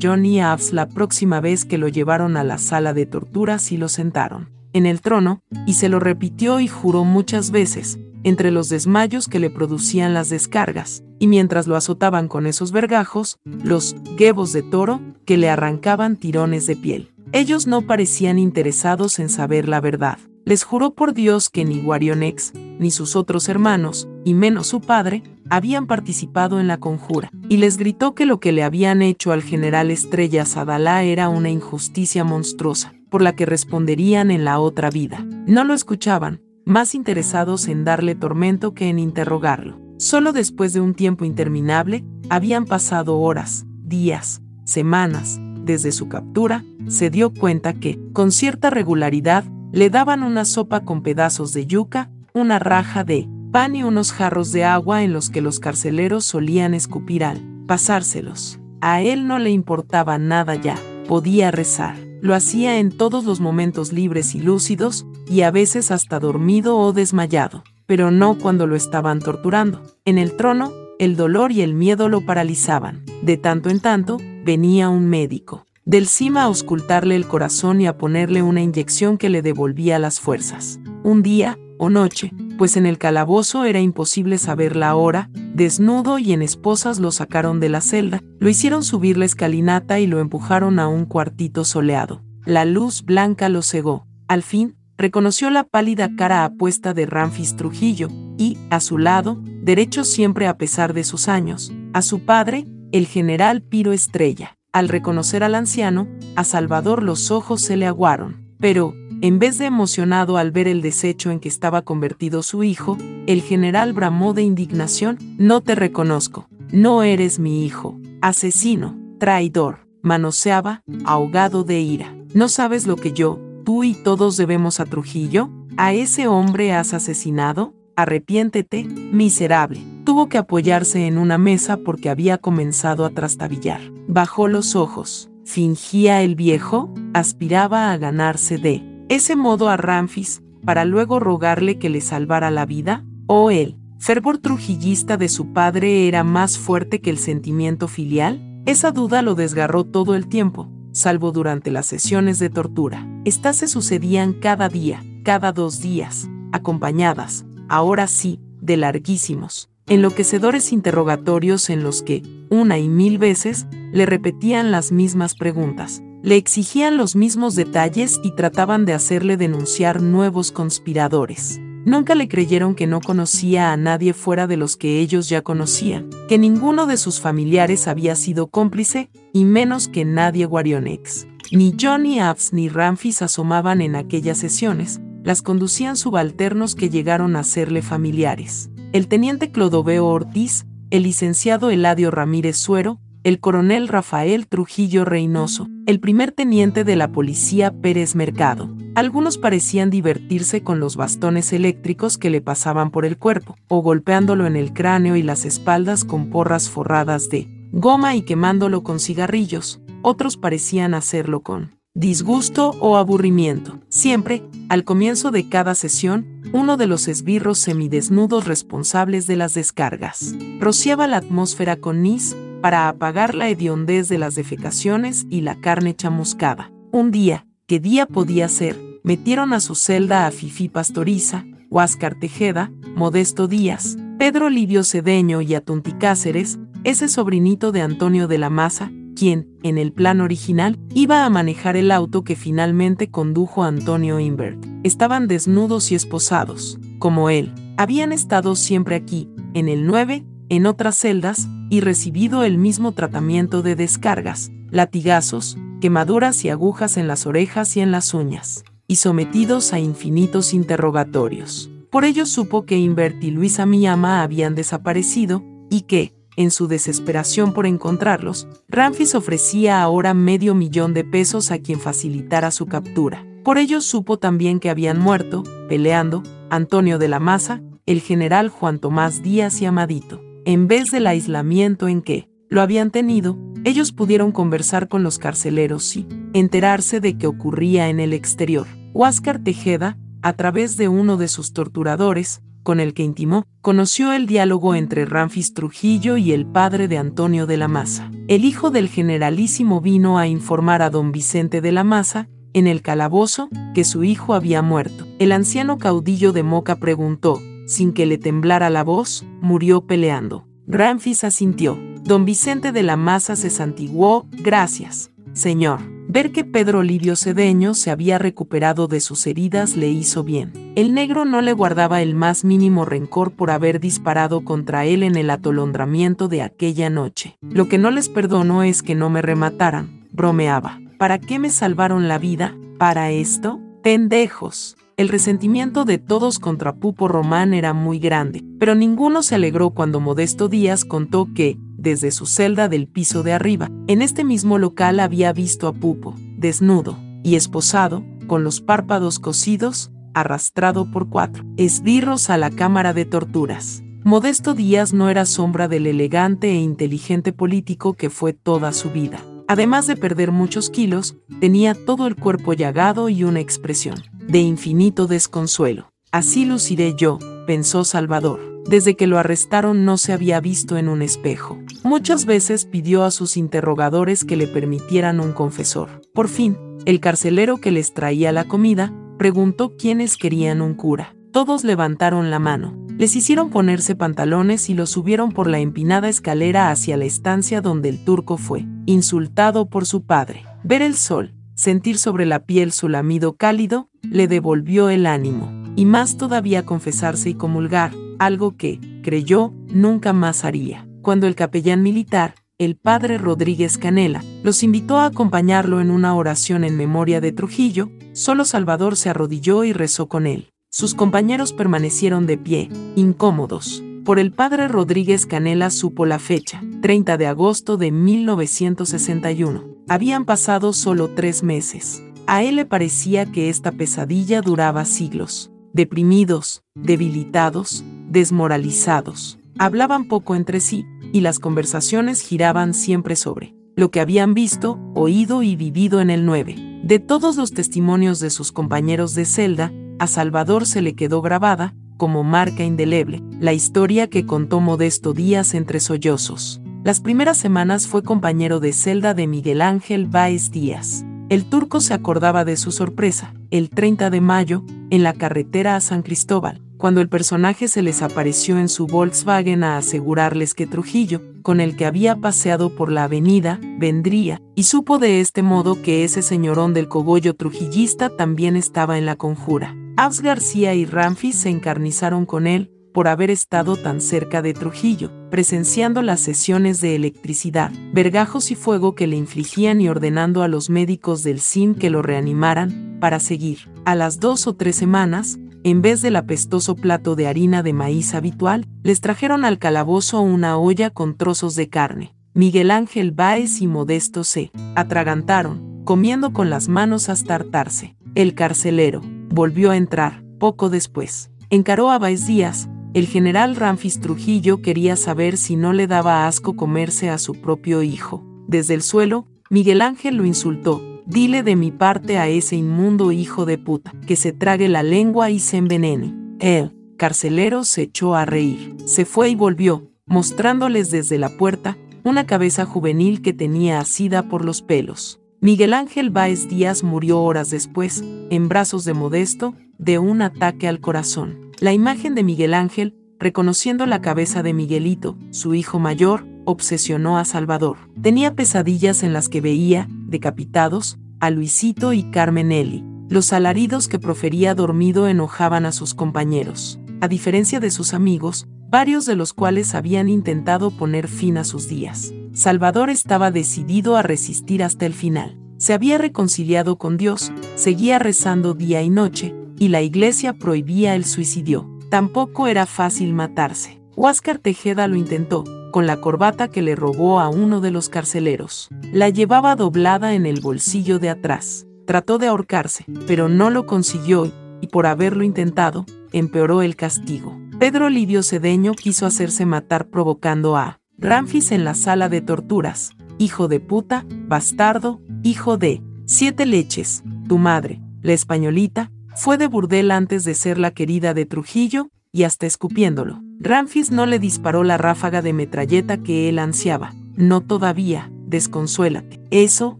Johnny 0.00 0.40
Abs 0.40 0.72
la 0.72 0.88
próxima 0.88 1.40
vez 1.40 1.64
que 1.64 1.78
lo 1.78 1.88
llevaron 1.88 2.36
a 2.36 2.44
la 2.44 2.58
sala 2.58 2.94
de 2.94 3.06
torturas 3.06 3.72
y 3.72 3.76
lo 3.76 3.88
sentaron 3.88 4.55
en 4.76 4.86
el 4.86 5.00
trono, 5.00 5.42
y 5.66 5.74
se 5.74 5.88
lo 5.88 6.00
repitió 6.00 6.60
y 6.60 6.68
juró 6.68 7.04
muchas 7.04 7.50
veces, 7.50 7.98
entre 8.24 8.50
los 8.50 8.68
desmayos 8.68 9.28
que 9.28 9.38
le 9.38 9.50
producían 9.50 10.12
las 10.12 10.28
descargas, 10.28 11.02
y 11.18 11.28
mientras 11.28 11.66
lo 11.66 11.76
azotaban 11.76 12.28
con 12.28 12.46
esos 12.46 12.72
vergajos, 12.72 13.38
los 13.44 13.96
guebos 14.16 14.52
de 14.52 14.62
toro 14.62 15.00
que 15.24 15.38
le 15.38 15.48
arrancaban 15.48 16.16
tirones 16.16 16.66
de 16.66 16.76
piel. 16.76 17.10
Ellos 17.32 17.66
no 17.66 17.82
parecían 17.82 18.38
interesados 18.38 19.18
en 19.18 19.28
saber 19.28 19.68
la 19.68 19.80
verdad. 19.80 20.18
Les 20.44 20.62
juró 20.62 20.92
por 20.94 21.14
Dios 21.14 21.50
que 21.50 21.64
ni 21.64 21.80
Guarionex, 21.80 22.52
ni 22.78 22.90
sus 22.90 23.16
otros 23.16 23.48
hermanos, 23.48 24.08
y 24.24 24.34
menos 24.34 24.68
su 24.68 24.80
padre, 24.80 25.22
habían 25.48 25.86
participado 25.86 26.60
en 26.60 26.68
la 26.68 26.78
conjura, 26.78 27.30
y 27.48 27.56
les 27.56 27.78
gritó 27.78 28.14
que 28.14 28.26
lo 28.26 28.40
que 28.40 28.52
le 28.52 28.62
habían 28.62 29.02
hecho 29.02 29.32
al 29.32 29.42
general 29.42 29.90
Estrella 29.90 30.44
Sadalá 30.44 31.02
era 31.02 31.28
una 31.28 31.50
injusticia 31.50 32.24
monstruosa, 32.24 32.94
por 33.10 33.22
la 33.22 33.34
que 33.34 33.46
responderían 33.46 34.30
en 34.30 34.44
la 34.44 34.58
otra 34.58 34.90
vida. 34.90 35.24
No 35.46 35.64
lo 35.64 35.74
escuchaban, 35.74 36.40
más 36.64 36.94
interesados 36.94 37.68
en 37.68 37.84
darle 37.84 38.14
tormento 38.14 38.74
que 38.74 38.88
en 38.88 38.98
interrogarlo. 38.98 39.80
Solo 39.98 40.32
después 40.32 40.72
de 40.72 40.80
un 40.80 40.94
tiempo 40.94 41.24
interminable, 41.24 42.04
habían 42.28 42.66
pasado 42.66 43.18
horas, 43.18 43.64
días, 43.82 44.42
semanas, 44.64 45.40
desde 45.64 45.92
su 45.92 46.08
captura, 46.08 46.64
se 46.88 47.10
dio 47.10 47.32
cuenta 47.32 47.72
que, 47.72 47.98
con 48.12 48.32
cierta 48.32 48.70
regularidad, 48.70 49.44
le 49.72 49.90
daban 49.90 50.22
una 50.22 50.44
sopa 50.44 50.80
con 50.80 51.02
pedazos 51.02 51.52
de 51.52 51.66
yuca, 51.66 52.10
una 52.34 52.58
raja 52.58 53.04
de 53.04 53.28
pan 53.52 53.74
y 53.74 53.82
unos 53.82 54.12
jarros 54.12 54.52
de 54.52 54.64
agua 54.64 55.02
en 55.02 55.12
los 55.12 55.30
que 55.30 55.40
los 55.40 55.60
carceleros 55.60 56.24
solían 56.24 56.74
escupir 56.74 57.24
al 57.24 57.40
pasárselos. 57.66 58.60
A 58.80 59.02
él 59.02 59.26
no 59.26 59.38
le 59.38 59.50
importaba 59.50 60.18
nada 60.18 60.54
ya, 60.54 60.76
podía 61.08 61.50
rezar. 61.50 62.05
Lo 62.20 62.34
hacía 62.34 62.78
en 62.78 62.96
todos 62.96 63.24
los 63.24 63.40
momentos 63.40 63.92
libres 63.92 64.34
y 64.34 64.40
lúcidos, 64.40 65.06
y 65.28 65.42
a 65.42 65.50
veces 65.50 65.90
hasta 65.90 66.18
dormido 66.18 66.76
o 66.78 66.92
desmayado, 66.92 67.64
pero 67.86 68.10
no 68.10 68.38
cuando 68.38 68.66
lo 68.66 68.76
estaban 68.76 69.20
torturando. 69.20 69.82
En 70.04 70.18
el 70.18 70.36
trono, 70.36 70.72
el 70.98 71.16
dolor 71.16 71.52
y 71.52 71.62
el 71.62 71.74
miedo 71.74 72.08
lo 72.08 72.22
paralizaban. 72.22 73.04
De 73.22 73.36
tanto 73.36 73.70
en 73.70 73.80
tanto, 73.80 74.18
venía 74.44 74.88
un 74.88 75.06
médico 75.06 75.66
del 75.86 76.08
cima 76.08 76.42
a 76.42 76.46
auscultarle 76.46 77.14
el 77.14 77.28
corazón 77.28 77.80
y 77.80 77.86
a 77.86 77.96
ponerle 77.96 78.42
una 78.42 78.60
inyección 78.60 79.18
que 79.18 79.30
le 79.30 79.40
devolvía 79.40 80.00
las 80.00 80.18
fuerzas. 80.18 80.80
Un 81.04 81.22
día, 81.22 81.58
o 81.78 81.88
noche, 81.90 82.32
pues 82.56 82.76
en 82.76 82.86
el 82.86 82.98
calabozo 82.98 83.64
era 83.64 83.80
imposible 83.80 84.38
saber 84.38 84.76
la 84.76 84.94
hora, 84.94 85.30
desnudo 85.32 86.18
y 86.18 86.32
en 86.32 86.42
esposas 86.42 86.98
lo 86.98 87.10
sacaron 87.10 87.60
de 87.60 87.68
la 87.68 87.80
celda, 87.80 88.20
lo 88.38 88.48
hicieron 88.48 88.82
subir 88.82 89.16
la 89.16 89.24
escalinata 89.24 90.00
y 90.00 90.06
lo 90.06 90.20
empujaron 90.20 90.78
a 90.78 90.88
un 90.88 91.04
cuartito 91.04 91.64
soleado. 91.64 92.22
La 92.44 92.64
luz 92.64 93.02
blanca 93.02 93.48
lo 93.48 93.62
cegó. 93.62 94.06
Al 94.28 94.42
fin, 94.42 94.76
reconoció 94.96 95.50
la 95.50 95.64
pálida 95.64 96.10
cara 96.16 96.44
apuesta 96.44 96.94
de 96.94 97.06
Ramfis 97.06 97.56
Trujillo, 97.56 98.08
y, 98.38 98.58
a 98.70 98.80
su 98.80 98.98
lado, 98.98 99.40
derecho 99.42 100.04
siempre 100.04 100.46
a 100.46 100.56
pesar 100.56 100.92
de 100.92 101.04
sus 101.04 101.28
años, 101.28 101.72
a 101.92 102.02
su 102.02 102.20
padre, 102.20 102.66
el 102.92 103.06
general 103.06 103.62
Piro 103.62 103.92
Estrella. 103.92 104.56
Al 104.72 104.88
reconocer 104.88 105.42
al 105.42 105.54
anciano, 105.54 106.06
a 106.36 106.44
Salvador 106.44 107.02
los 107.02 107.30
ojos 107.30 107.62
se 107.62 107.76
le 107.76 107.86
aguaron. 107.86 108.45
Pero, 108.58 108.94
en 109.22 109.38
vez 109.38 109.58
de 109.58 109.66
emocionado 109.66 110.36
al 110.36 110.50
ver 110.50 110.68
el 110.68 110.82
desecho 110.82 111.30
en 111.30 111.40
que 111.40 111.48
estaba 111.48 111.82
convertido 111.82 112.42
su 112.42 112.62
hijo, 112.62 112.96
el 113.26 113.42
general 113.42 113.92
bramó 113.92 114.34
de 114.34 114.42
indignación, 114.42 115.18
no 115.38 115.60
te 115.60 115.74
reconozco, 115.74 116.48
no 116.70 117.02
eres 117.02 117.38
mi 117.38 117.64
hijo, 117.64 117.98
asesino, 118.20 118.98
traidor, 119.18 119.86
manoseaba, 120.02 120.82
ahogado 121.04 121.64
de 121.64 121.80
ira. 121.80 122.14
¿No 122.34 122.48
sabes 122.48 122.86
lo 122.86 122.96
que 122.96 123.12
yo, 123.12 123.40
tú 123.64 123.84
y 123.84 123.94
todos 123.94 124.36
debemos 124.36 124.80
a 124.80 124.84
Trujillo? 124.84 125.50
¿A 125.76 125.92
ese 125.92 126.28
hombre 126.28 126.72
has 126.72 126.94
asesinado? 126.94 127.74
Arrepiéntete, 127.96 128.84
miserable. 128.84 129.80
Tuvo 130.04 130.28
que 130.28 130.38
apoyarse 130.38 131.06
en 131.06 131.18
una 131.18 131.38
mesa 131.38 131.78
porque 131.78 132.10
había 132.10 132.38
comenzado 132.38 133.04
a 133.04 133.10
trastabillar. 133.10 133.80
Bajó 134.06 134.48
los 134.48 134.76
ojos. 134.76 135.30
¿Fingía 135.46 136.22
el 136.22 136.34
viejo? 136.34 136.92
Aspiraba 137.14 137.92
a 137.92 137.96
ganarse 137.98 138.58
de 138.58 138.82
ese 139.08 139.36
modo 139.36 139.68
a 139.68 139.76
Ramfis, 139.76 140.42
para 140.64 140.84
luego 140.84 141.20
rogarle 141.20 141.78
que 141.78 141.88
le 141.88 142.00
salvara 142.00 142.50
la 142.50 142.66
vida? 142.66 143.04
¿O 143.28 143.52
él, 143.52 143.78
fervor 144.00 144.38
trujillista 144.38 145.16
de 145.16 145.28
su 145.28 145.52
padre 145.52 146.08
era 146.08 146.24
más 146.24 146.58
fuerte 146.58 147.00
que 147.00 147.10
el 147.10 147.18
sentimiento 147.18 147.86
filial? 147.86 148.42
Esa 148.66 148.90
duda 148.90 149.22
lo 149.22 149.36
desgarró 149.36 149.84
todo 149.84 150.16
el 150.16 150.26
tiempo, 150.26 150.68
salvo 150.90 151.30
durante 151.30 151.70
las 151.70 151.86
sesiones 151.86 152.40
de 152.40 152.50
tortura. 152.50 153.06
Estas 153.24 153.56
se 153.56 153.68
sucedían 153.68 154.32
cada 154.32 154.68
día, 154.68 155.04
cada 155.22 155.52
dos 155.52 155.80
días, 155.80 156.28
acompañadas, 156.50 157.46
ahora 157.68 158.08
sí, 158.08 158.40
de 158.60 158.76
larguísimos, 158.78 159.70
enloquecedores 159.88 160.72
interrogatorios 160.72 161.70
en 161.70 161.82
los 161.82 162.02
que, 162.02 162.22
una 162.50 162.78
y 162.78 162.88
mil 162.88 163.18
veces, 163.18 163.66
le 163.92 164.04
repetían 164.04 164.72
las 164.72 164.90
mismas 164.90 165.34
preguntas, 165.34 166.02
le 166.22 166.36
exigían 166.36 166.96
los 166.96 167.14
mismos 167.14 167.54
detalles 167.54 168.20
y 168.24 168.32
trataban 168.34 168.84
de 168.84 168.94
hacerle 168.94 169.36
denunciar 169.36 170.02
nuevos 170.02 170.50
conspiradores. 170.50 171.60
Nunca 171.84 172.16
le 172.16 172.26
creyeron 172.26 172.74
que 172.74 172.88
no 172.88 173.00
conocía 173.00 173.70
a 173.70 173.76
nadie 173.76 174.12
fuera 174.12 174.48
de 174.48 174.56
los 174.56 174.76
que 174.76 174.98
ellos 174.98 175.28
ya 175.28 175.42
conocían, 175.42 176.10
que 176.28 176.36
ninguno 176.36 176.86
de 176.86 176.96
sus 176.96 177.20
familiares 177.20 177.86
había 177.86 178.16
sido 178.16 178.48
cómplice, 178.48 179.08
y 179.32 179.44
menos 179.44 179.86
que 179.86 180.04
nadie 180.04 180.46
Guarionex. 180.46 181.28
Ni 181.52 181.76
Johnny 181.80 182.18
Abs 182.18 182.52
ni 182.52 182.68
Ramfis 182.68 183.22
asomaban 183.22 183.80
en 183.80 183.94
aquellas 183.94 184.38
sesiones, 184.38 185.00
las 185.22 185.42
conducían 185.42 185.96
subalternos 185.96 186.74
que 186.74 186.90
llegaron 186.90 187.36
a 187.36 187.44
serle 187.44 187.82
familiares. 187.82 188.68
El 188.96 189.08
teniente 189.08 189.50
Clodoveo 189.50 190.06
Ortiz, 190.06 190.64
el 190.88 191.02
licenciado 191.02 191.68
Eladio 191.68 192.10
Ramírez 192.10 192.56
Suero, 192.56 192.98
el 193.24 193.40
coronel 193.40 193.88
Rafael 193.88 194.46
Trujillo 194.46 195.04
Reynoso, 195.04 195.68
el 195.84 196.00
primer 196.00 196.32
teniente 196.32 196.82
de 196.82 196.96
la 196.96 197.12
policía 197.12 197.74
Pérez 197.82 198.14
Mercado. 198.14 198.74
Algunos 198.94 199.36
parecían 199.36 199.90
divertirse 199.90 200.62
con 200.62 200.80
los 200.80 200.96
bastones 200.96 201.52
eléctricos 201.52 202.16
que 202.16 202.30
le 202.30 202.40
pasaban 202.40 202.90
por 202.90 203.04
el 203.04 203.18
cuerpo, 203.18 203.56
o 203.68 203.82
golpeándolo 203.82 204.46
en 204.46 204.56
el 204.56 204.72
cráneo 204.72 205.14
y 205.14 205.22
las 205.22 205.44
espaldas 205.44 206.06
con 206.06 206.30
porras 206.30 206.70
forradas 206.70 207.28
de 207.28 207.48
goma 207.72 208.16
y 208.16 208.22
quemándolo 208.22 208.82
con 208.82 208.98
cigarrillos. 208.98 209.78
Otros 210.00 210.38
parecían 210.38 210.94
hacerlo 210.94 211.40
con 211.40 211.75
disgusto 211.96 212.76
o 212.78 212.98
aburrimiento. 212.98 213.80
Siempre, 213.88 214.42
al 214.68 214.84
comienzo 214.84 215.30
de 215.30 215.48
cada 215.48 215.74
sesión, 215.74 216.42
uno 216.52 216.76
de 216.76 216.86
los 216.86 217.08
esbirros 217.08 217.58
semidesnudos 217.58 218.44
responsables 218.44 219.26
de 219.26 219.36
las 219.36 219.54
descargas 219.54 220.34
rociaba 220.60 221.06
la 221.06 221.16
atmósfera 221.16 221.76
con 221.76 222.02
nis 222.02 222.36
para 222.60 222.88
apagar 222.88 223.34
la 223.34 223.48
hediondez 223.48 224.08
de 224.08 224.18
las 224.18 224.34
defecaciones 224.34 225.26
y 225.30 225.40
la 225.40 225.58
carne 225.60 225.96
chamuscada. 225.96 226.70
Un 226.92 227.10
día, 227.10 227.46
¿qué 227.66 227.80
día 227.80 228.04
podía 228.04 228.48
ser? 228.48 228.78
Metieron 229.02 229.54
a 229.54 229.60
su 229.60 229.74
celda 229.74 230.26
a 230.26 230.30
Fifi 230.30 230.68
Pastoriza, 230.68 231.46
Huáscar 231.70 232.18
Tejeda, 232.18 232.70
Modesto 232.94 233.48
Díaz, 233.48 233.96
Pedro 234.18 234.50
Livio 234.50 234.84
Cedeño 234.84 235.40
y 235.40 235.54
a 235.54 235.62
Tunti 235.62 235.92
Cáceres, 235.92 236.58
ese 236.84 237.08
sobrinito 237.08 237.72
de 237.72 237.80
Antonio 237.80 238.28
de 238.28 238.38
la 238.38 238.50
Maza, 238.50 238.90
quien, 239.16 239.48
en 239.64 239.78
el 239.78 239.92
plan 239.92 240.20
original, 240.20 240.78
iba 240.94 241.24
a 241.24 241.30
manejar 241.30 241.76
el 241.76 241.90
auto 241.90 242.22
que 242.22 242.36
finalmente 242.36 243.10
condujo 243.10 243.64
Antonio 243.64 244.20
Invert. 244.20 244.64
Estaban 244.84 245.26
desnudos 245.26 245.90
y 245.90 245.96
esposados, 245.96 246.78
como 247.00 247.30
él. 247.30 247.52
Habían 247.76 248.12
estado 248.12 248.54
siempre 248.54 248.94
aquí, 248.94 249.28
en 249.54 249.68
el 249.68 249.86
9, 249.86 250.24
en 250.48 250.66
otras 250.66 250.96
celdas, 250.96 251.48
y 251.68 251.80
recibido 251.80 252.44
el 252.44 252.58
mismo 252.58 252.92
tratamiento 252.92 253.62
de 253.62 253.74
descargas, 253.74 254.52
latigazos, 254.70 255.58
quemaduras 255.80 256.44
y 256.44 256.50
agujas 256.50 256.96
en 256.96 257.08
las 257.08 257.26
orejas 257.26 257.76
y 257.76 257.80
en 257.80 257.90
las 257.90 258.14
uñas, 258.14 258.64
y 258.86 258.96
sometidos 258.96 259.72
a 259.72 259.80
infinitos 259.80 260.54
interrogatorios. 260.54 261.70
Por 261.90 262.04
ello 262.04 262.26
supo 262.26 262.66
que 262.66 262.78
Invert 262.78 263.22
y 263.24 263.30
Luisa 263.30 263.66
Miyama 263.66 264.22
habían 264.22 264.54
desaparecido, 264.54 265.42
y 265.70 265.82
que, 265.82 266.14
en 266.36 266.50
su 266.50 266.68
desesperación 266.68 267.52
por 267.52 267.66
encontrarlos, 267.66 268.46
Ramfis 268.68 269.14
ofrecía 269.14 269.82
ahora 269.82 270.14
medio 270.14 270.54
millón 270.54 270.94
de 270.94 271.04
pesos 271.04 271.50
a 271.50 271.58
quien 271.58 271.80
facilitara 271.80 272.50
su 272.50 272.66
captura. 272.66 273.26
Por 273.42 273.58
ello 273.58 273.80
supo 273.80 274.18
también 274.18 274.60
que 274.60 274.70
habían 274.70 274.98
muerto, 275.00 275.42
peleando, 275.68 276.22
Antonio 276.50 276.98
de 276.98 277.08
la 277.08 277.20
Maza, 277.20 277.62
el 277.86 278.00
general 278.00 278.48
Juan 278.48 278.78
Tomás 278.78 279.22
Díaz 279.22 279.60
y 279.62 279.66
Amadito. 279.66 280.20
En 280.44 280.68
vez 280.68 280.90
del 280.90 281.06
aislamiento 281.06 281.88
en 281.88 282.02
que 282.02 282.28
lo 282.48 282.60
habían 282.60 282.90
tenido, 282.90 283.36
ellos 283.64 283.92
pudieron 283.92 284.30
conversar 284.30 284.88
con 284.88 285.02
los 285.02 285.18
carceleros 285.18 285.96
y 285.96 286.06
enterarse 286.34 287.00
de 287.00 287.18
qué 287.18 287.26
ocurría 287.26 287.88
en 287.88 287.98
el 287.98 288.12
exterior. 288.12 288.66
Huáscar 288.92 289.40
Tejeda, 289.40 289.98
a 290.22 290.32
través 290.34 290.76
de 290.76 290.88
uno 290.88 291.16
de 291.16 291.28
sus 291.28 291.52
torturadores, 291.52 292.42
con 292.66 292.80
el 292.80 292.94
que 292.94 293.04
intimó, 293.04 293.46
conoció 293.60 294.12
el 294.12 294.26
diálogo 294.26 294.74
entre 294.74 295.04
Ramfis 295.04 295.54
Trujillo 295.54 296.16
y 296.16 296.32
el 296.32 296.46
padre 296.46 296.88
de 296.88 296.98
Antonio 296.98 297.46
de 297.46 297.56
la 297.56 297.68
Maza. 297.68 298.10
El 298.26 298.44
hijo 298.44 298.72
del 298.72 298.88
generalísimo 298.88 299.80
vino 299.80 300.18
a 300.18 300.26
informar 300.26 300.82
a 300.82 300.90
don 300.90 301.12
Vicente 301.12 301.60
de 301.60 301.70
la 301.70 301.84
Maza, 301.84 302.28
en 302.54 302.66
el 302.66 302.82
calabozo, 302.82 303.48
que 303.72 303.84
su 303.84 304.02
hijo 304.02 304.34
había 304.34 304.62
muerto. 304.62 305.06
El 305.20 305.30
anciano 305.30 305.78
caudillo 305.78 306.32
de 306.32 306.42
Moca 306.42 306.74
preguntó, 306.74 307.40
sin 307.68 307.92
que 307.92 308.04
le 308.04 308.18
temblara 308.18 308.68
la 308.68 308.82
voz, 308.82 309.24
murió 309.40 309.86
peleando. 309.86 310.48
Ramfis 310.66 311.22
asintió. 311.22 311.78
Don 312.02 312.24
Vicente 312.24 312.72
de 312.72 312.82
la 312.82 312.96
Maza 312.96 313.36
se 313.36 313.48
santiguó, 313.48 314.26
gracias, 314.42 315.12
señor. 315.36 315.80
Ver 316.08 316.32
que 316.32 316.44
Pedro 316.44 316.82
Livio 316.82 317.16
Cedeño 317.16 317.74
se 317.74 317.90
había 317.90 318.18
recuperado 318.18 318.86
de 318.86 319.00
sus 319.00 319.26
heridas 319.26 319.76
le 319.76 319.88
hizo 319.88 320.24
bien. 320.24 320.52
El 320.76 320.94
negro 320.94 321.24
no 321.24 321.40
le 321.40 321.52
guardaba 321.52 322.00
el 322.00 322.14
más 322.14 322.44
mínimo 322.44 322.84
rencor 322.84 323.32
por 323.32 323.50
haber 323.50 323.80
disparado 323.80 324.42
contra 324.42 324.84
él 324.84 325.02
en 325.02 325.16
el 325.16 325.30
atolondramiento 325.30 326.28
de 326.28 326.42
aquella 326.42 326.90
noche. 326.90 327.36
Lo 327.42 327.68
que 327.68 327.78
no 327.78 327.90
les 327.90 328.08
perdono 328.08 328.62
es 328.62 328.82
que 328.82 328.94
no 328.94 329.10
me 329.10 329.20
remataran, 329.20 330.06
bromeaba. 330.12 330.80
¿Para 330.96 331.18
qué 331.18 331.38
me 331.38 331.50
salvaron 331.50 332.08
la 332.08 332.18
vida? 332.18 332.56
¿Para 332.78 333.10
esto? 333.10 333.60
Pendejos. 333.82 334.76
El 334.96 335.10
resentimiento 335.10 335.84
de 335.84 335.98
todos 335.98 336.38
contra 336.38 336.76
Pupo 336.76 337.06
Román 337.06 337.52
era 337.52 337.74
muy 337.74 337.98
grande, 337.98 338.42
pero 338.58 338.74
ninguno 338.74 339.22
se 339.22 339.34
alegró 339.34 339.70
cuando 339.70 340.00
Modesto 340.00 340.48
Díaz 340.48 340.86
contó 340.86 341.28
que, 341.34 341.58
desde 341.86 342.10
su 342.10 342.26
celda 342.26 342.68
del 342.68 342.88
piso 342.88 343.22
de 343.22 343.32
arriba. 343.32 343.70
En 343.86 344.02
este 344.02 344.24
mismo 344.24 344.58
local 344.58 344.98
había 344.98 345.32
visto 345.32 345.68
a 345.68 345.72
Pupo, 345.72 346.16
desnudo 346.36 346.98
y 347.22 347.36
esposado, 347.36 348.04
con 348.26 348.42
los 348.42 348.60
párpados 348.60 349.20
cosidos, 349.20 349.92
arrastrado 350.12 350.90
por 350.90 351.08
cuatro 351.08 351.44
esbirros 351.56 352.28
a 352.28 352.38
la 352.38 352.50
cámara 352.50 352.92
de 352.92 353.04
torturas. 353.04 353.84
Modesto 354.02 354.54
Díaz 354.54 354.94
no 354.94 355.10
era 355.10 355.26
sombra 355.26 355.68
del 355.68 355.86
elegante 355.86 356.50
e 356.50 356.56
inteligente 356.56 357.32
político 357.32 357.92
que 357.92 358.10
fue 358.10 358.32
toda 358.32 358.72
su 358.72 358.90
vida. 358.90 359.20
Además 359.46 359.86
de 359.86 359.94
perder 359.94 360.32
muchos 360.32 360.70
kilos, 360.70 361.16
tenía 361.38 361.74
todo 361.74 362.08
el 362.08 362.16
cuerpo 362.16 362.52
llagado 362.52 363.08
y 363.08 363.22
una 363.22 363.38
expresión 363.38 364.02
de 364.26 364.40
infinito 364.40 365.06
desconsuelo. 365.06 365.92
Así 366.10 366.46
luciré 366.46 366.96
yo, 366.96 367.20
pensó 367.46 367.84
Salvador. 367.84 368.55
Desde 368.68 368.96
que 368.96 369.06
lo 369.06 369.18
arrestaron 369.18 369.84
no 369.84 369.96
se 369.96 370.12
había 370.12 370.40
visto 370.40 370.76
en 370.76 370.88
un 370.88 371.00
espejo. 371.00 371.58
Muchas 371.84 372.26
veces 372.26 372.64
pidió 372.64 373.04
a 373.04 373.12
sus 373.12 373.36
interrogadores 373.36 374.24
que 374.24 374.36
le 374.36 374.48
permitieran 374.48 375.20
un 375.20 375.32
confesor. 375.32 376.02
Por 376.12 376.28
fin, 376.28 376.56
el 376.84 376.98
carcelero 376.98 377.58
que 377.58 377.70
les 377.70 377.94
traía 377.94 378.32
la 378.32 378.44
comida 378.44 378.92
preguntó 379.18 379.76
quiénes 379.76 380.16
querían 380.16 380.62
un 380.62 380.74
cura. 380.74 381.14
Todos 381.32 381.62
levantaron 381.62 382.30
la 382.30 382.40
mano. 382.40 382.76
Les 382.98 383.14
hicieron 383.14 383.50
ponerse 383.50 383.94
pantalones 383.94 384.68
y 384.68 384.74
los 384.74 384.90
subieron 384.90 385.30
por 385.30 385.46
la 385.48 385.60
empinada 385.60 386.08
escalera 386.08 386.70
hacia 386.70 386.96
la 386.96 387.04
estancia 387.04 387.60
donde 387.60 387.90
el 387.90 388.04
turco 388.04 388.36
fue, 388.36 388.66
insultado 388.86 389.68
por 389.68 389.86
su 389.86 390.06
padre. 390.06 390.44
Ver 390.64 390.82
el 390.82 390.96
sol, 390.96 391.34
sentir 391.54 391.98
sobre 391.98 392.26
la 392.26 392.40
piel 392.46 392.72
su 392.72 392.88
lamido 392.88 393.36
cálido, 393.36 393.90
le 394.02 394.26
devolvió 394.26 394.88
el 394.88 395.06
ánimo. 395.06 395.52
Y 395.76 395.84
más 395.84 396.16
todavía 396.16 396.64
confesarse 396.64 397.28
y 397.28 397.34
comulgar, 397.34 397.92
algo 398.18 398.56
que, 398.56 398.80
creyó, 399.02 399.52
nunca 399.68 400.12
más 400.12 400.44
haría. 400.44 400.86
Cuando 401.02 401.26
el 401.26 401.34
capellán 401.34 401.82
militar, 401.82 402.34
el 402.58 402.76
padre 402.76 403.18
Rodríguez 403.18 403.78
Canela, 403.78 404.24
los 404.42 404.62
invitó 404.62 404.98
a 404.98 405.06
acompañarlo 405.06 405.80
en 405.80 405.90
una 405.90 406.14
oración 406.14 406.64
en 406.64 406.76
memoria 406.76 407.20
de 407.20 407.32
Trujillo, 407.32 407.90
solo 408.12 408.44
Salvador 408.44 408.96
se 408.96 409.10
arrodilló 409.10 409.64
y 409.64 409.72
rezó 409.72 410.08
con 410.08 410.26
él. 410.26 410.50
Sus 410.70 410.94
compañeros 410.94 411.52
permanecieron 411.52 412.26
de 412.26 412.38
pie, 412.38 412.70
incómodos. 412.96 413.82
Por 414.04 414.18
el 414.18 414.32
padre 414.32 414.68
Rodríguez 414.68 415.26
Canela 415.26 415.70
supo 415.70 416.06
la 416.06 416.18
fecha, 416.18 416.62
30 416.80 417.16
de 417.16 417.26
agosto 417.26 417.76
de 417.76 417.90
1961. 417.90 419.64
Habían 419.88 420.24
pasado 420.24 420.72
solo 420.72 421.08
tres 421.08 421.42
meses. 421.42 422.02
A 422.26 422.42
él 422.42 422.56
le 422.56 422.64
parecía 422.64 423.26
que 423.26 423.48
esta 423.48 423.72
pesadilla 423.72 424.42
duraba 424.42 424.84
siglos. 424.84 425.50
Deprimidos, 425.72 426.62
debilitados, 426.74 427.84
desmoralizados. 428.16 429.38
Hablaban 429.58 430.08
poco 430.08 430.36
entre 430.36 430.60
sí, 430.60 430.86
y 431.12 431.20
las 431.20 431.38
conversaciones 431.38 432.22
giraban 432.22 432.72
siempre 432.72 433.14
sobre 433.14 433.54
lo 433.76 433.90
que 433.90 434.00
habían 434.00 434.32
visto, 434.32 434.78
oído 434.94 435.42
y 435.42 435.54
vivido 435.54 436.00
en 436.00 436.08
el 436.08 436.24
9. 436.24 436.80
De 436.82 436.98
todos 436.98 437.36
los 437.36 437.52
testimonios 437.52 438.18
de 438.20 438.30
sus 438.30 438.52
compañeros 438.52 439.14
de 439.14 439.26
celda, 439.26 439.70
a 439.98 440.06
Salvador 440.06 440.64
se 440.64 440.80
le 440.80 440.94
quedó 440.94 441.20
grabada, 441.20 441.74
como 441.98 442.24
marca 442.24 442.64
indeleble, 442.64 443.22
la 443.38 443.52
historia 443.52 444.08
que 444.08 444.24
contó 444.24 444.60
Modesto 444.60 445.12
Díaz 445.12 445.52
entre 445.52 445.80
sollozos. 445.80 446.62
Las 446.84 447.00
primeras 447.00 447.36
semanas 447.36 447.86
fue 447.86 448.02
compañero 448.02 448.60
de 448.60 448.72
celda 448.72 449.12
de 449.12 449.26
Miguel 449.26 449.60
Ángel 449.60 450.06
Báez 450.06 450.50
Díaz. 450.50 451.04
El 451.28 451.44
turco 451.44 451.82
se 451.82 451.92
acordaba 451.92 452.46
de 452.46 452.56
su 452.56 452.72
sorpresa, 452.72 453.34
el 453.50 453.68
30 453.68 454.08
de 454.08 454.22
mayo, 454.22 454.64
en 454.88 455.02
la 455.02 455.12
carretera 455.12 455.76
a 455.76 455.80
San 455.80 456.00
Cristóbal, 456.00 456.62
cuando 456.78 457.00
el 457.00 457.08
personaje 457.08 457.68
se 457.68 457.82
les 457.82 458.02
apareció 458.02 458.58
en 458.58 458.68
su 458.68 458.86
Volkswagen 458.86 459.64
a 459.64 459.78
asegurarles 459.78 460.54
que 460.54 460.66
Trujillo, 460.66 461.22
con 461.42 461.60
el 461.60 461.76
que 461.76 461.86
había 461.86 462.16
paseado 462.16 462.74
por 462.74 462.90
la 462.90 463.04
avenida, 463.04 463.60
vendría, 463.78 464.40
y 464.54 464.64
supo 464.64 464.98
de 464.98 465.20
este 465.20 465.42
modo 465.42 465.80
que 465.80 466.04
ese 466.04 466.22
señorón 466.22 466.74
del 466.74 466.88
cogollo 466.88 467.34
trujillista 467.34 468.10
también 468.10 468.56
estaba 468.56 468.98
en 468.98 469.06
la 469.06 469.16
conjura. 469.16 469.76
Abs 469.96 470.20
García 470.20 470.74
y 470.74 470.84
Ramfis 470.84 471.36
se 471.36 471.48
encarnizaron 471.48 472.26
con 472.26 472.46
él, 472.46 472.70
por 472.92 473.08
haber 473.08 473.30
estado 473.30 473.76
tan 473.76 474.00
cerca 474.00 474.40
de 474.40 474.54
Trujillo, 474.54 475.10
presenciando 475.30 476.00
las 476.00 476.18
sesiones 476.18 476.80
de 476.80 476.96
electricidad, 476.96 477.70
vergajos 477.92 478.50
y 478.50 478.54
fuego 478.54 478.94
que 478.94 479.06
le 479.06 479.16
infligían 479.16 479.82
y 479.82 479.88
ordenando 479.90 480.42
a 480.42 480.48
los 480.48 480.70
médicos 480.70 481.22
del 481.22 481.40
CIM 481.40 481.74
que 481.74 481.90
lo 481.90 482.00
reanimaran, 482.00 482.96
para 482.98 483.20
seguir. 483.20 483.70
A 483.84 483.94
las 483.94 484.18
dos 484.18 484.46
o 484.46 484.54
tres 484.56 484.76
semanas, 484.76 485.38
en 485.66 485.82
vez 485.82 486.00
del 486.00 486.14
apestoso 486.14 486.76
plato 486.76 487.16
de 487.16 487.26
harina 487.26 487.64
de 487.64 487.72
maíz 487.72 488.14
habitual, 488.14 488.68
les 488.84 489.00
trajeron 489.00 489.44
al 489.44 489.58
calabozo 489.58 490.20
una 490.20 490.58
olla 490.58 490.90
con 490.90 491.16
trozos 491.16 491.56
de 491.56 491.68
carne. 491.68 492.14
Miguel 492.34 492.70
Ángel 492.70 493.10
Báez 493.10 493.60
y 493.60 493.66
Modesto 493.66 494.22
se 494.22 494.52
atragantaron, 494.76 495.82
comiendo 495.82 496.32
con 496.32 496.50
las 496.50 496.68
manos 496.68 497.08
hasta 497.08 497.34
hartarse. 497.34 497.96
El 498.14 498.36
carcelero 498.36 499.00
volvió 499.28 499.72
a 499.72 499.76
entrar, 499.76 500.22
poco 500.38 500.70
después. 500.70 501.32
Encaró 501.50 501.90
a 501.90 501.98
Báez 501.98 502.28
Díaz. 502.28 502.68
El 502.94 503.08
general 503.08 503.56
Ramfis 503.56 504.00
Trujillo 504.00 504.62
quería 504.62 504.94
saber 504.94 505.36
si 505.36 505.56
no 505.56 505.72
le 505.72 505.88
daba 505.88 506.28
asco 506.28 506.54
comerse 506.54 507.10
a 507.10 507.18
su 507.18 507.40
propio 507.40 507.82
hijo. 507.82 508.24
Desde 508.46 508.74
el 508.74 508.82
suelo, 508.82 509.26
Miguel 509.50 509.82
Ángel 509.82 510.14
lo 510.14 510.26
insultó, 510.26 510.95
Dile 511.06 511.44
de 511.44 511.54
mi 511.54 511.70
parte 511.70 512.18
a 512.18 512.26
ese 512.28 512.56
inmundo 512.56 513.12
hijo 513.12 513.46
de 513.46 513.58
puta, 513.58 513.92
que 514.08 514.16
se 514.16 514.32
trague 514.32 514.68
la 514.68 514.82
lengua 514.82 515.30
y 515.30 515.38
se 515.38 515.56
envenene. 515.56 516.12
El 516.40 516.72
carcelero 516.96 517.62
se 517.62 517.82
echó 517.82 518.16
a 518.16 518.24
reír. 518.24 518.74
Se 518.86 519.04
fue 519.04 519.30
y 519.30 519.36
volvió, 519.36 519.88
mostrándoles 520.06 520.90
desde 520.90 521.18
la 521.18 521.28
puerta 521.28 521.76
una 522.02 522.26
cabeza 522.26 522.64
juvenil 522.66 523.22
que 523.22 523.32
tenía 523.32 523.78
asida 523.78 524.28
por 524.28 524.44
los 524.44 524.62
pelos. 524.62 525.20
Miguel 525.40 525.74
Ángel 525.74 526.10
Báez 526.10 526.48
Díaz 526.48 526.82
murió 526.82 527.22
horas 527.22 527.50
después, 527.50 528.02
en 528.30 528.48
brazos 528.48 528.84
de 528.84 528.94
Modesto, 528.94 529.54
de 529.78 530.00
un 530.00 530.22
ataque 530.22 530.66
al 530.66 530.80
corazón. 530.80 531.52
La 531.60 531.72
imagen 531.72 532.16
de 532.16 532.24
Miguel 532.24 532.52
Ángel, 532.52 532.96
reconociendo 533.18 533.86
la 533.86 534.00
cabeza 534.00 534.42
de 534.42 534.52
Miguelito, 534.52 535.16
su 535.30 535.54
hijo 535.54 535.78
mayor, 535.78 536.26
obsesionó 536.44 537.18
a 537.18 537.24
Salvador. 537.24 537.76
Tenía 538.00 538.34
pesadillas 538.34 539.02
en 539.02 539.12
las 539.12 539.28
que 539.28 539.40
veía, 539.40 539.88
decapitados, 539.90 540.98
a 541.20 541.30
Luisito 541.30 541.92
y 541.92 542.10
Carmen 542.10 542.52
Eli. 542.52 542.84
Los 543.08 543.32
alaridos 543.32 543.88
que 543.88 543.98
profería 543.98 544.54
dormido 544.54 545.08
enojaban 545.08 545.66
a 545.66 545.72
sus 545.72 545.94
compañeros. 545.94 546.78
A 547.00 547.08
diferencia 547.08 547.60
de 547.60 547.70
sus 547.70 547.94
amigos, 547.94 548.48
varios 548.68 549.06
de 549.06 549.16
los 549.16 549.32
cuales 549.32 549.74
habían 549.74 550.08
intentado 550.08 550.70
poner 550.70 551.08
fin 551.08 551.38
a 551.38 551.44
sus 551.44 551.68
días. 551.68 552.12
Salvador 552.32 552.90
estaba 552.90 553.30
decidido 553.30 553.96
a 553.96 554.02
resistir 554.02 554.62
hasta 554.62 554.86
el 554.86 554.92
final. 554.92 555.38
Se 555.56 555.72
había 555.72 555.98
reconciliado 555.98 556.76
con 556.76 556.96
Dios, 556.96 557.32
seguía 557.54 557.98
rezando 557.98 558.54
día 558.54 558.82
y 558.82 558.90
noche, 558.90 559.34
y 559.58 559.68
la 559.68 559.82
iglesia 559.82 560.34
prohibía 560.34 560.94
el 560.94 561.04
suicidio. 561.04 561.75
Tampoco 561.90 562.46
era 562.46 562.66
fácil 562.66 563.14
matarse. 563.14 563.80
Huáscar 563.94 564.38
Tejeda 564.38 564.88
lo 564.88 564.96
intentó, 564.96 565.44
con 565.70 565.86
la 565.86 566.00
corbata 566.00 566.48
que 566.48 566.62
le 566.62 566.74
robó 566.74 567.20
a 567.20 567.28
uno 567.28 567.60
de 567.60 567.70
los 567.70 567.88
carceleros. 567.88 568.68
La 568.92 569.08
llevaba 569.08 569.56
doblada 569.56 570.14
en 570.14 570.26
el 570.26 570.40
bolsillo 570.40 570.98
de 570.98 571.10
atrás. 571.10 571.66
Trató 571.86 572.18
de 572.18 572.26
ahorcarse, 572.26 572.84
pero 573.06 573.28
no 573.28 573.50
lo 573.50 573.66
consiguió 573.66 574.32
y 574.60 574.66
por 574.66 574.86
haberlo 574.86 575.22
intentado, 575.22 575.86
empeoró 576.12 576.62
el 576.62 576.76
castigo. 576.76 577.38
Pedro 577.58 577.88
Livio 577.88 578.22
Cedeño 578.22 578.74
quiso 578.74 579.06
hacerse 579.06 579.46
matar 579.46 579.88
provocando 579.88 580.56
a 580.56 580.80
Ramfis 580.98 581.52
en 581.52 581.64
la 581.64 581.74
sala 581.74 582.08
de 582.08 582.20
torturas. 582.20 582.92
Hijo 583.18 583.48
de 583.48 583.60
puta, 583.60 584.04
bastardo, 584.08 585.00
hijo 585.22 585.56
de 585.56 585.82
siete 586.04 586.46
leches, 586.46 587.02
tu 587.28 587.38
madre, 587.38 587.80
la 588.02 588.12
españolita, 588.12 588.90
fue 589.16 589.38
de 589.38 589.48
burdel 589.48 589.90
antes 589.90 590.24
de 590.24 590.34
ser 590.34 590.58
la 590.58 590.70
querida 590.70 591.14
de 591.14 591.26
Trujillo, 591.26 591.88
y 592.12 592.22
hasta 592.22 592.46
escupiéndolo. 592.46 593.20
Ramfis 593.40 593.90
no 593.90 594.06
le 594.06 594.18
disparó 594.18 594.62
la 594.64 594.78
ráfaga 594.78 595.20
de 595.22 595.32
metralleta 595.32 595.98
que 595.98 596.28
él 596.28 596.38
ansiaba. 596.38 596.94
No 597.16 597.40
todavía, 597.40 598.10
desconsuélate. 598.26 599.20
Eso, 599.30 599.78